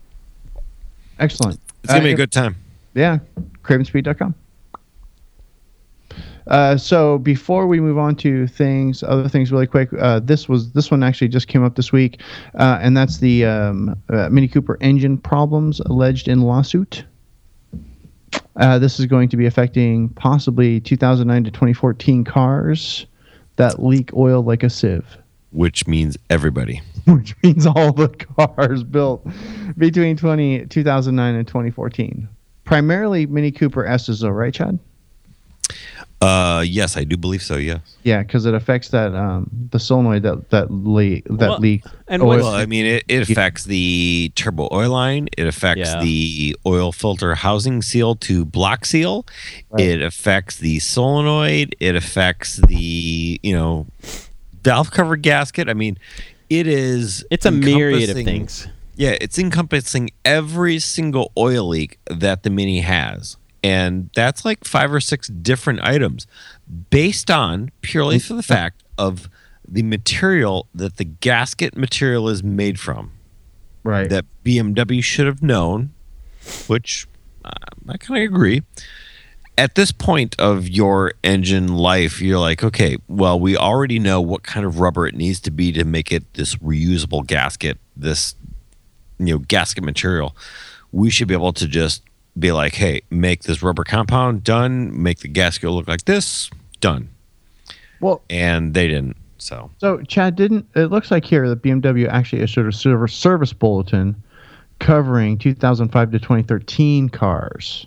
[1.19, 1.59] excellent.
[1.83, 2.55] it's gonna be Uh, a good time.
[2.93, 3.19] Yeah,
[3.63, 4.33] cravenspeed.com.
[6.47, 10.71] Uh, so before we move on to things, other things really quick, uh, this was
[10.73, 12.21] this one actually just came up this week,
[12.55, 17.05] uh, and that's the um, uh, Mini Cooper engine problems alleged in lawsuit.
[18.55, 23.05] Uh, this is going to be affecting possibly 2009 to 2014 cars
[23.55, 25.17] that leak oil like a sieve
[25.51, 26.81] Which means everybody.
[27.05, 29.27] which means all the cars built
[29.77, 32.27] between 20, 2009 and 2014.
[32.63, 34.79] Primarily Mini Cooper S's, though, right, Chad?
[36.23, 37.55] Uh, yes, I do believe so.
[37.57, 37.81] Yes.
[38.03, 41.83] Yeah, because it affects that um, the solenoid that that leak that Well, leak.
[42.07, 42.37] and oil.
[42.37, 45.27] Well, I mean, it, it affects the turbo oil line.
[45.37, 46.01] It affects Yeah.
[46.01, 49.25] the oil filter housing seal to block seal.
[49.69, 49.85] Right.
[49.85, 51.75] It affects the solenoid.
[51.79, 53.87] It affects the you know
[54.63, 55.67] valve cover gasket.
[55.69, 55.97] I mean,
[56.49, 57.25] it is.
[57.31, 58.67] It's a myriad of things.
[58.95, 63.37] Yeah, it's encompassing every single oil leak that the Mini has.
[63.63, 66.27] And that's like five or six different items
[66.89, 69.29] based on purely for the fact of
[69.65, 73.11] the material that the gasket material is made from
[73.83, 74.09] right.
[74.09, 75.93] that BMW should have known,
[76.67, 77.07] which
[77.45, 77.51] uh,
[77.87, 78.63] I kind of agree.
[79.57, 84.43] At this point of your engine life, you're like, okay, well, we already know what
[84.43, 88.35] kind of rubber it needs to be to make it this reusable gasket, this
[89.19, 90.35] you know gasket material.
[90.91, 92.01] We should be able to just
[92.37, 96.49] be like, hey, make this rubber compound done, make the gasket look like this,
[96.81, 97.09] done.
[97.99, 99.17] well, And they didn't.
[99.37, 100.65] So so Chad didn't.
[100.75, 104.15] It looks like here that BMW actually issued a service service bulletin
[104.79, 107.85] covering 2005 to 2013 cars.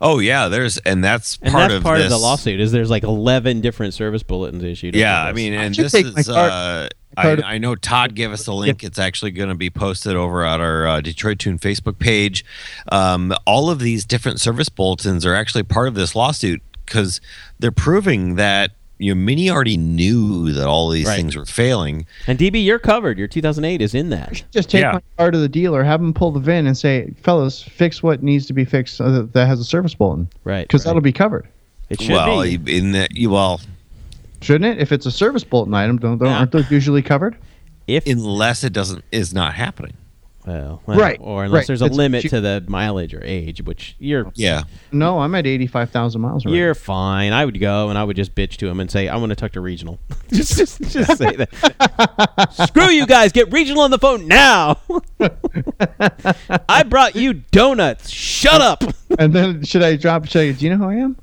[0.00, 2.06] Oh yeah, there's and that's And part that's of part this.
[2.06, 4.94] of the lawsuit is there's like 11 different service bulletins issued.
[4.94, 6.28] Yeah, I mean, and this is.
[6.28, 8.84] Uh, my card- I, I know Todd gave us a link.
[8.84, 12.44] It's actually going to be posted over at our uh, Detroit Tuned Facebook page.
[12.90, 17.20] Um, all of these different service bulletins are actually part of this lawsuit because
[17.58, 21.14] they're proving that you know, Mini already knew that all these Right.
[21.14, 22.04] things were failing.
[22.26, 23.16] and DB, you're covered.
[23.16, 24.42] Your 2008 is in that.
[24.50, 24.92] Just take Yeah.
[24.94, 28.24] my car to the dealer, have them pull the VIN, and say, "Fellas, fix what
[28.24, 30.66] needs to be fixed uh, that has a service bulletin, Right.
[30.66, 30.88] because right.
[30.90, 31.46] that'll be covered."
[31.90, 32.76] it should well, be.
[32.76, 33.60] in that, you well,
[34.40, 34.80] Shouldn't it?
[34.82, 36.38] If it's a service bulletin item, don't, don't Yeah.
[36.38, 37.36] aren't those usually covered?
[37.86, 39.94] If unless it doesn't is not happening.
[40.46, 41.66] well, well, Right, or unless right.
[41.66, 44.62] there's a It's- limit she- to the mileage or age, which you're Yeah.
[44.92, 46.44] No, I'm at eighty-five thousand miles.
[46.46, 46.58] Already.
[46.58, 47.32] You're fine.
[47.32, 49.36] I would go and I would just bitch to him and say, I want to
[49.36, 49.98] talk to regional.
[50.32, 52.48] just, just, just say that.
[52.68, 53.32] Screw you guys.
[53.32, 54.80] Get regional on the phone now.
[56.68, 58.08] I brought you donuts.
[58.10, 58.84] Shut up.
[59.18, 60.26] and then should I drop?
[60.26, 61.16] Should I, do you know who I am?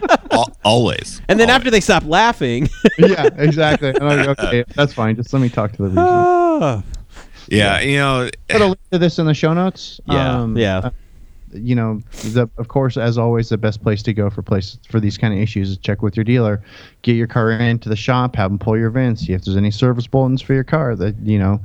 [0.30, 1.20] Al- always.
[1.28, 1.56] And then Always.
[1.60, 2.68] after they stop laughing,
[2.98, 3.88] yeah, exactly.
[3.90, 5.16] And I'm like, okay, that's fine.
[5.16, 6.82] Just let me talk to the regional.
[7.48, 10.00] yeah, you know, Put a link to this in the show notes.
[10.06, 10.78] Yeah, yeah.
[10.78, 10.90] uh,
[11.52, 12.00] you know,
[12.32, 15.32] the, of course, as always, the best place to go for place for these kind
[15.32, 16.62] of issues is check with your dealer.
[17.02, 19.70] Get your car into the shop, have them pull your VIN, see if there's any
[19.70, 20.96] service bulletins for your car.
[20.96, 21.60] That you know,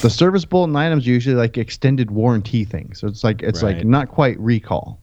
[0.00, 3.00] the service bulletin items usually like extended warranty things.
[3.00, 3.76] So it's like it's Right.
[3.78, 5.00] like not quite recall.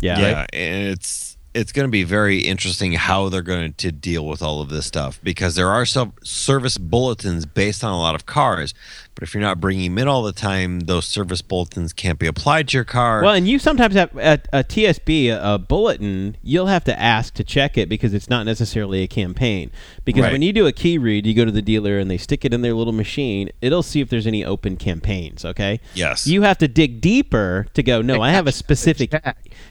[0.00, 4.26] yeah, yeah, and it's it's going to be very interesting how they're going to deal
[4.26, 8.14] with all of this stuff because there are some service bulletins based on a lot
[8.14, 8.74] of cars,
[9.16, 12.26] but if you're not bringing them in all the time, those service bulletins can't be
[12.26, 13.22] applied to your car.
[13.22, 16.36] Well, and you sometimes have a, a TSB, a, a bulletin.
[16.42, 19.70] You'll have to ask to check it because it's not necessarily a campaign.
[20.04, 20.32] Because Right.
[20.32, 22.52] when you do a key read, you go to the dealer and they stick it
[22.52, 23.48] in their little machine.
[23.62, 25.44] It'll see if there's any open campaigns.
[25.44, 25.80] Okay.
[25.94, 28.02] yes, You have to dig deeper to go.
[28.02, 29.12] No, I have a specific.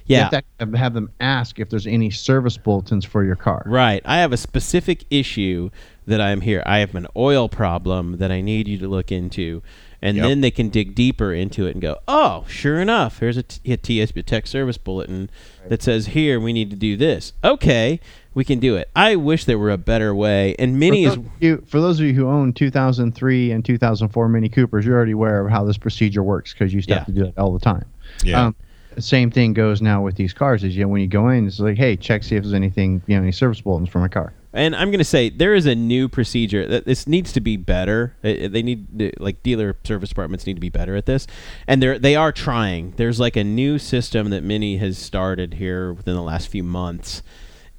[0.08, 0.22] Yeah.
[0.24, 3.62] Have to have- have them ask if there's any service bulletins for your car.
[3.68, 4.02] Right.
[4.06, 5.70] I have a specific issue
[6.08, 6.62] that I'm here.
[6.66, 9.62] I have an oil problem that I need you to look into.
[10.01, 10.26] And Yep.
[10.28, 13.74] then they can dig deeper into it and go, oh, sure enough, here's a, t-
[13.74, 15.32] a TSB Tech Service Bulletin
[15.68, 17.34] that says here we need to do this.
[17.43, 17.99] Okay,
[18.36, 18.88] we can do it.
[18.95, 20.56] I wish there were a better way.
[20.60, 24.47] And For Mini is you, for those of you who own 2003 and 2004 Mini
[24.49, 27.12] Coopers, you're already aware of how this procedure works because you used to have to
[27.12, 27.86] do it all the time.
[28.24, 28.56] yeah, Um,
[28.99, 30.64] same thing goes now with these cars.
[30.64, 33.01] Is you know when you go in, it's like, hey, check see if there's anything,
[33.08, 34.34] you know, any service bulletins for my car.
[34.56, 37.58] And I'm going to say there is a new procedure that this needs to be
[37.58, 38.16] better.
[38.22, 41.28] They need like dealer service departments need to be better at this,
[41.68, 42.93] and they're they are trying.
[42.95, 47.22] There's like a new system that Mini has started here within the last few months,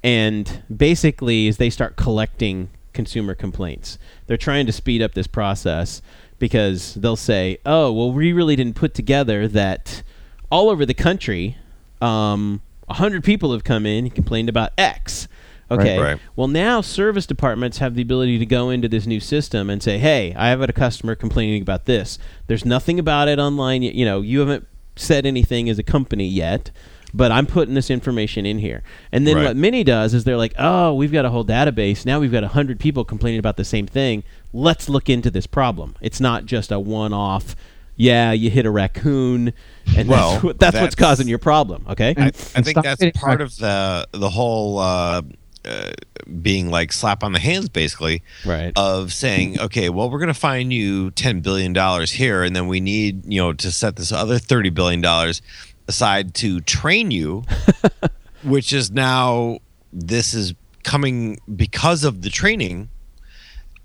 [0.03, 3.97] and basically is they start collecting consumer complaints.
[4.27, 6.03] They're trying to speed up this process
[6.37, 10.03] because they'll say, "Oh, well, we really didn't put together that
[10.51, 11.57] all over the country,
[12.01, 15.27] um, a hundred people have come in and complained about X."
[15.69, 15.99] Okay.
[15.99, 16.19] Right.
[16.35, 19.97] Well, now service departments have the ability to go into this new system and say,
[19.97, 22.17] "Hey, I have a customer complaining about this.
[22.47, 23.81] There's nothing about it online.
[23.81, 24.65] y- You know, you haven't
[24.95, 26.71] said anything as a company yet,
[27.13, 29.45] but I'm putting this information in here." And then Right.
[29.45, 32.05] what Mini does is they're like, "Oh, we've got a whole database.
[32.05, 34.23] Now we've got a hundred people complaining about the same thing.
[34.53, 35.95] Let's look into this problem.
[36.01, 37.55] It's not just a one-off."
[37.99, 39.53] Yeah, you hit a raccoon,
[39.97, 41.83] and Well, that's, what, that's, what's causing your problem.
[41.89, 42.13] Okay.
[42.15, 42.29] I, I
[42.61, 45.23] think that's part of the the whole uh,
[45.67, 45.91] uh,
[46.41, 48.23] being like slap on the hands, basically.
[48.45, 48.71] Right.
[48.75, 52.67] Of saying, okay, well, we're going to fine you ten billion dollars here, and then
[52.67, 55.41] we need you know to set this other thirty billion dollars
[55.87, 57.43] aside to train you,
[58.43, 59.59] which is now
[59.93, 60.53] this is
[60.83, 62.89] coming because of the training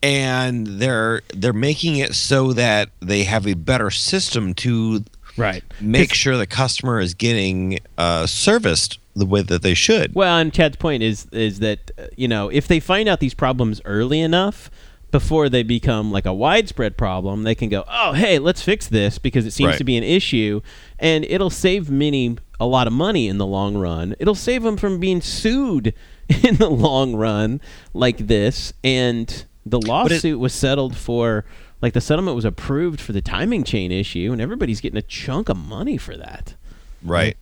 [0.03, 5.05] and they're they're making it so that they have a better system to
[5.37, 5.63] right.
[5.81, 10.15] make sure the customer is getting uh, serviced the way that they should.
[10.15, 13.35] Well, and Chad's point is is that uh, you know if they find out these
[13.35, 14.71] problems early enough
[15.11, 19.19] before they become like a widespread problem, they can go, oh hey, let's fix this
[19.19, 19.79] because it seems Right.
[19.79, 20.63] to be an issue,
[20.99, 24.15] and it'll save Mini a lot of money in the long run.
[24.19, 25.93] It'll save them from being sued
[26.43, 27.61] in the long run
[27.93, 31.45] like this, and the lawsuit was settled for.
[31.83, 35.49] Like the settlement was approved for the timing chain issue, and everybody's getting a chunk
[35.49, 36.55] of money for that.
[37.03, 37.37] Right.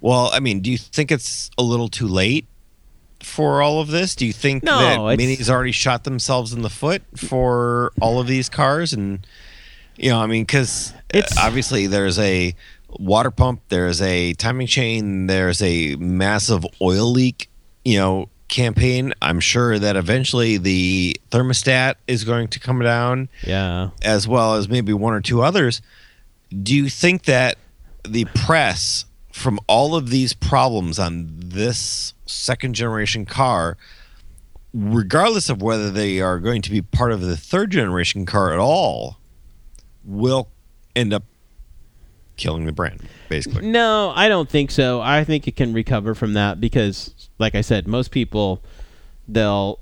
[0.00, 2.46] Well, I mean, do you think it's a little too late
[3.22, 4.14] for all of this?
[4.16, 8.26] Do you think No, that Mini's already shot themselves in the foot for all of
[8.26, 8.92] these cars?
[8.92, 9.24] And,
[9.96, 12.54] you know, I mean, because uh, It's- obviously there's a
[12.98, 17.48] water pump, there's a timing chain, there's a massive oil leak,
[17.84, 19.12] you know, campaign.
[19.20, 23.90] I'm sure that eventually the thermostat is going to come down Yeah.
[24.02, 25.82] as well as maybe one or two others.
[26.62, 27.58] Do you think that
[28.06, 33.76] the press from all of these problems on this second generation car,
[34.72, 38.58] regardless of whether they are going to be part of the third generation car at
[38.58, 39.18] all,
[40.04, 40.48] will
[40.94, 41.24] end up
[42.36, 43.66] killing the brand, basically?
[43.66, 45.00] No, I don't think so.
[45.00, 48.62] I think it can recover from that because, like I said, most people
[49.28, 49.80] they'll.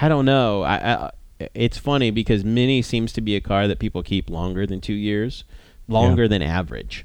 [0.00, 0.62] I don't know.
[0.62, 1.10] I, I
[1.54, 4.94] it's funny because Mini seems to be a car that people keep longer than two
[4.94, 5.44] years,
[5.88, 7.04] longer than average.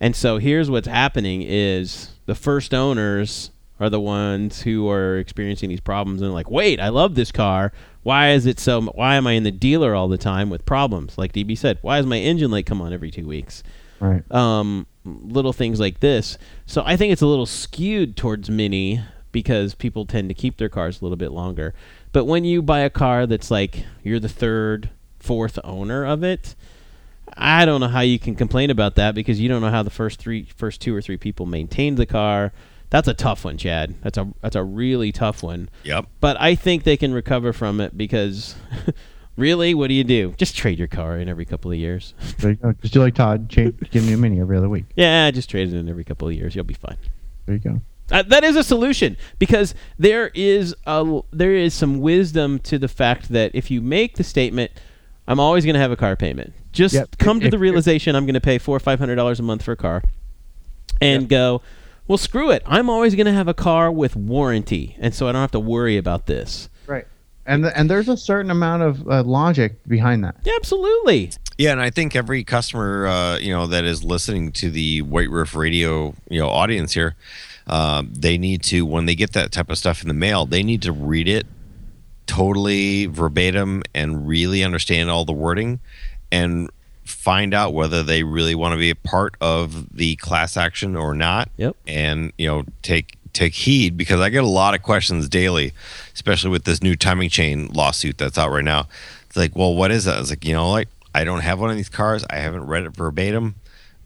[0.00, 3.50] And so here's what's happening: is the first owners
[3.82, 7.72] are the ones who are experiencing these problems and like, wait, I love this car.
[8.04, 8.82] Why is it so?
[8.82, 11.18] Why am I in the dealer all the time with problems?
[11.18, 13.62] Like DB said, why is my engine light come on every two weeks?
[13.98, 14.28] Right.
[14.32, 16.36] um, little things like this.
[16.66, 20.68] So I think it's a little skewed towards mini because people tend to keep their
[20.68, 21.74] cars a little bit longer.
[22.12, 26.54] But when you buy a car that's like you're the third, fourth owner of it,
[27.36, 29.90] I don't know how you can complain about that because you don't know how the
[29.90, 32.52] first three, first two or three people maintained the car
[32.92, 33.94] That's a tough one, Chad.
[34.02, 35.68] That's a that's a really tough one.
[35.84, 36.06] Yep.
[36.20, 38.54] But I think they can recover from it because
[39.36, 40.34] really, what do you do?
[40.36, 42.12] Just trade your car in every couple of years.
[42.38, 42.72] There you go.
[42.82, 43.48] Just do like Todd.
[43.48, 44.84] Change, give me a mini every other week.
[44.94, 46.54] yeah, just trade it in every couple of years.
[46.54, 46.98] You'll be fine.
[47.46, 47.80] There you go.
[48.10, 52.88] Uh, that is a solution because there is a there is some wisdom to the
[52.88, 54.70] fact that if you make the statement,
[55.26, 57.16] "I'm always going to have a car payment," just Yep.
[57.18, 59.42] come to If- the realization I'm going to pay four or five hundred dollars a
[59.42, 60.02] month for a car,
[61.00, 61.28] and Yep.
[61.30, 61.62] go,
[62.08, 62.62] "Well, screw it.
[62.66, 65.60] I'm always going to have a car with warranty, and so I don't have to
[65.60, 67.06] worry about this." Right.
[67.46, 70.36] And the, and there's a certain amount of uh, logic behind that.
[70.44, 71.30] Yeah, absolutely.
[71.58, 75.30] Yeah, and I think every customer, uh, you know, that is listening to the White
[75.30, 77.14] Roof Radio, you know, audience here,
[77.66, 80.62] uh, they need to when they get that type of stuff in the mail, they
[80.62, 81.46] need to read it
[82.26, 85.80] totally verbatim and really understand all the wording,
[86.30, 86.70] and
[87.04, 91.14] find out whether they really want to be a part of the class action or
[91.14, 91.50] not.
[91.56, 91.76] Yep.
[91.86, 95.72] And you know, take take heed because I get a lot of questions daily,
[96.14, 98.88] especially with this new timing chain lawsuit that's out right now.
[99.26, 100.20] It's like, well, what is that?
[100.20, 102.24] It's like, you know, like I don't have one of these cars.
[102.30, 103.56] I haven't read it verbatim.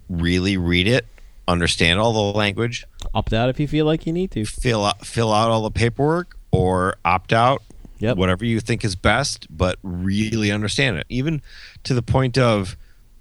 [0.08, 1.04] Really read it,
[1.48, 4.44] understand all the language, Opt out if you feel like you need to.
[4.44, 7.62] fill out fill out all the paperwork, or opt out.
[7.98, 8.18] Yep.
[8.18, 11.06] Whatever you think is best, but really understand it.
[11.08, 11.40] Even
[11.84, 12.76] to the point of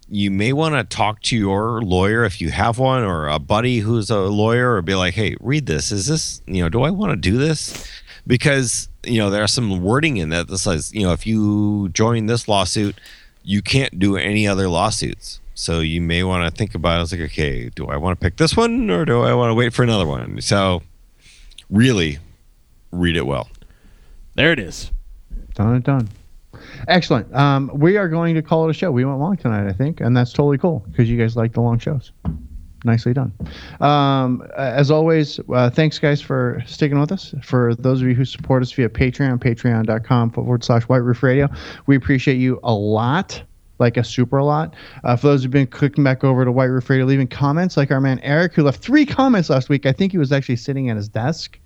[0.07, 3.79] you may want to talk to your lawyer if you have one or a buddy
[3.79, 5.91] who's a lawyer or be like, hey, read this.
[5.91, 7.89] Is this, you know, do I want to do this?
[8.27, 12.27] Because, you know, there's some wording in that that says, you know, if you join
[12.27, 12.99] this lawsuit,
[13.43, 15.39] you can't do any other lawsuits.
[15.53, 17.03] So you may want to think about it.
[17.03, 19.55] It's like, okay, do I want to pick this one or do I want to
[19.55, 20.41] wait for another one?
[20.41, 20.81] So
[21.69, 22.19] really
[22.91, 23.49] read it well.
[24.35, 24.91] There it is.
[25.53, 26.09] Done and done.
[26.87, 27.33] Excellent.
[27.33, 28.91] Um, we are going to call it a show.
[28.91, 31.61] We went long tonight, I think, and that's totally cool because you guys like the
[31.61, 32.11] long shows.
[32.83, 33.33] Nicely done.
[33.81, 37.33] Um, as always, uh, thanks guys for sticking with us.
[37.41, 41.49] For those of you who support us via Patreon, patreon.com forward slash White Roof Radio,
[41.87, 43.41] we appreciate you a lot.
[43.77, 44.73] Like a super lot.
[45.03, 47.91] Uh, for those who've been clicking back over to White Roof Radio, leaving comments, like
[47.91, 49.85] our man Eric, who left three comments last week.
[49.85, 51.59] I think he was actually sitting at his desk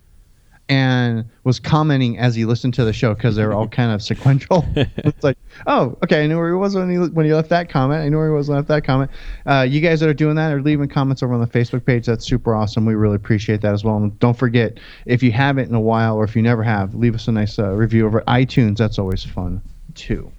[0.69, 4.01] and was commenting as he listened to the show because they were all kind of
[4.03, 4.63] sequential.
[4.75, 7.69] it's like, oh, okay, I knew where he was when he when he left that
[7.69, 8.03] comment.
[8.03, 9.09] I knew where he was when he left that comment.
[9.47, 12.05] Uh, you guys that are doing that are leaving comments over on the Facebook page.
[12.05, 12.85] That's super awesome.
[12.85, 13.97] We really appreciate that as well.
[13.97, 17.15] And don't forget, if you haven't in a while or if you never have, leave
[17.15, 18.77] us a nice uh, review over at iTunes.
[18.77, 19.61] That's always fun
[19.95, 20.31] too.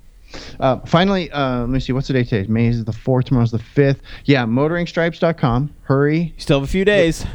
[0.60, 1.92] Uh, finally, uh, let me see.
[1.92, 2.48] What's the date today?
[2.48, 3.24] May is the 4th.
[3.24, 3.98] Tomorrow's the 5th.
[4.26, 5.74] Yeah, motoringstripes.com.
[5.82, 7.26] Hurry You still have a few days.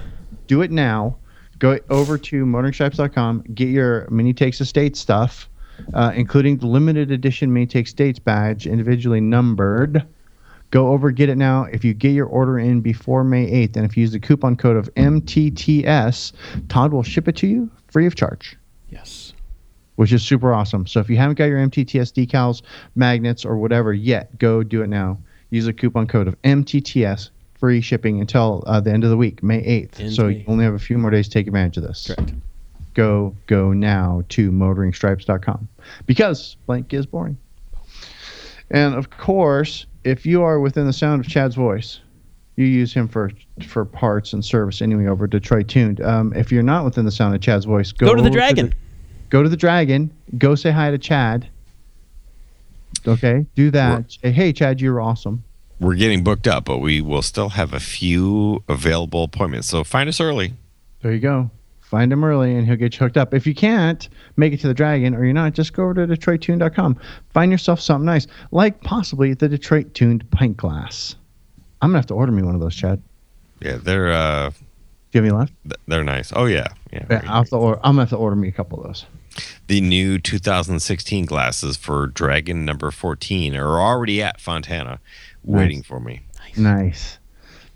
[0.47, 1.17] do it now.
[1.59, 5.49] Go over to motoringstripes.com, get your Mini Takes a State stuff,
[5.93, 10.05] uh, including the limited edition Mini Takes States badge, individually numbered.
[10.71, 11.63] Go over, get it now.
[11.65, 14.57] If you get your order in before May 8th, and if you use the coupon
[14.57, 16.33] code of MTTS,
[16.67, 18.57] Todd will ship it to you free of charge
[18.89, 19.33] Yes.
[19.95, 20.85] which is super awesome.
[20.87, 22.61] So if you haven't got your MTTS decals,
[22.95, 25.17] magnets, or whatever yet, go do it now.
[25.51, 27.29] Use the coupon code of MTTS,
[27.59, 29.99] free shipping until uh, the end of the week, May 8th.
[29.99, 30.35] Ends so May.
[30.35, 32.11] you only have a few more days to take advantage of this.
[32.13, 32.33] Correct.
[32.93, 35.67] Go, go now to motoringstripes.com
[36.05, 37.37] because blank is boring.
[38.71, 41.99] And of course, if you are within the sound of Chad's voice,
[42.55, 43.31] you use him for
[43.67, 45.99] for parts and service anyway over Detroit Tuned.
[46.01, 48.73] Um, if you're not within the sound of Chad's voice, go, Go to the dragon.
[49.29, 51.49] go to the dragon, go say hi to Chad.
[53.05, 54.11] Okay, do that.
[54.11, 55.43] Say, hey, Chad, you're awesome.
[55.79, 59.67] We're getting booked up, but we will still have a few available appointments.
[59.67, 60.53] So find us early.
[61.01, 61.51] There you go.
[61.81, 63.33] Find him early and he'll get you hooked up.
[63.33, 64.07] If you can't
[64.37, 66.99] make it to the dragon or you're not, just go over to DetroitTuned.com.
[67.33, 71.15] Find yourself something nice, like possibly the Detroit Tuned pint glass.
[71.81, 73.01] I'm going to have to order me one of those, Chad.
[73.61, 74.55] Yeah, they're uh, Do
[75.11, 75.53] you have any left?
[75.63, 76.33] th- they're nice.
[76.35, 77.05] Oh yeah, yeah.
[77.09, 78.85] Yeah, I'll have to order, I'm going to have to order me a couple of
[78.87, 79.05] those.
[79.67, 84.99] the new 2016 glasses for Dragon number 14 are already at Fontana,
[85.45, 86.21] waiting for me.
[86.57, 87.19] Nice.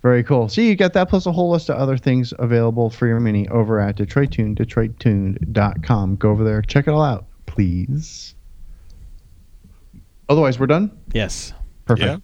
[0.02, 0.48] Very cool.
[0.48, 3.48] See, you got that plus a whole list of other things available for your mini
[3.50, 6.16] over at Detroit Tuned, DetroitTuned.com.
[6.16, 8.36] Go over there, check it all out, please.
[10.30, 10.98] Otherwise, we're done.
[11.14, 11.54] Yes.
[11.86, 12.08] Perfect.
[12.08, 12.18] Yeah.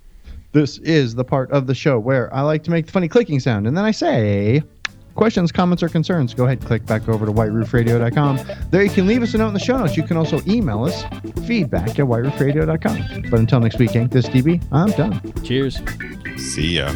[0.53, 3.41] This is the part of the show where I like to make the funny clicking
[3.41, 4.63] sound, and then I say,
[5.15, 8.39] questions, comments, or concerns, go ahead and click back over to whiteroofradio.com.
[8.69, 9.97] There you can leave us a note in the show notes.
[9.97, 11.03] You can also email us
[11.47, 13.29] feedback at whiteroofradio.com.
[13.29, 14.61] But until next week, Hank, this is DB.
[14.71, 15.21] I'm done.
[15.43, 15.81] Cheers.
[16.37, 16.93] See ya.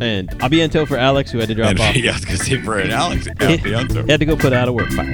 [0.00, 1.94] And I'll be abiento for Alex, who had to drop And off.
[1.96, 3.28] yeah, I was gonna say for Alex.
[3.40, 3.72] Yeah, He
[4.10, 5.12] had to go put out a work fire.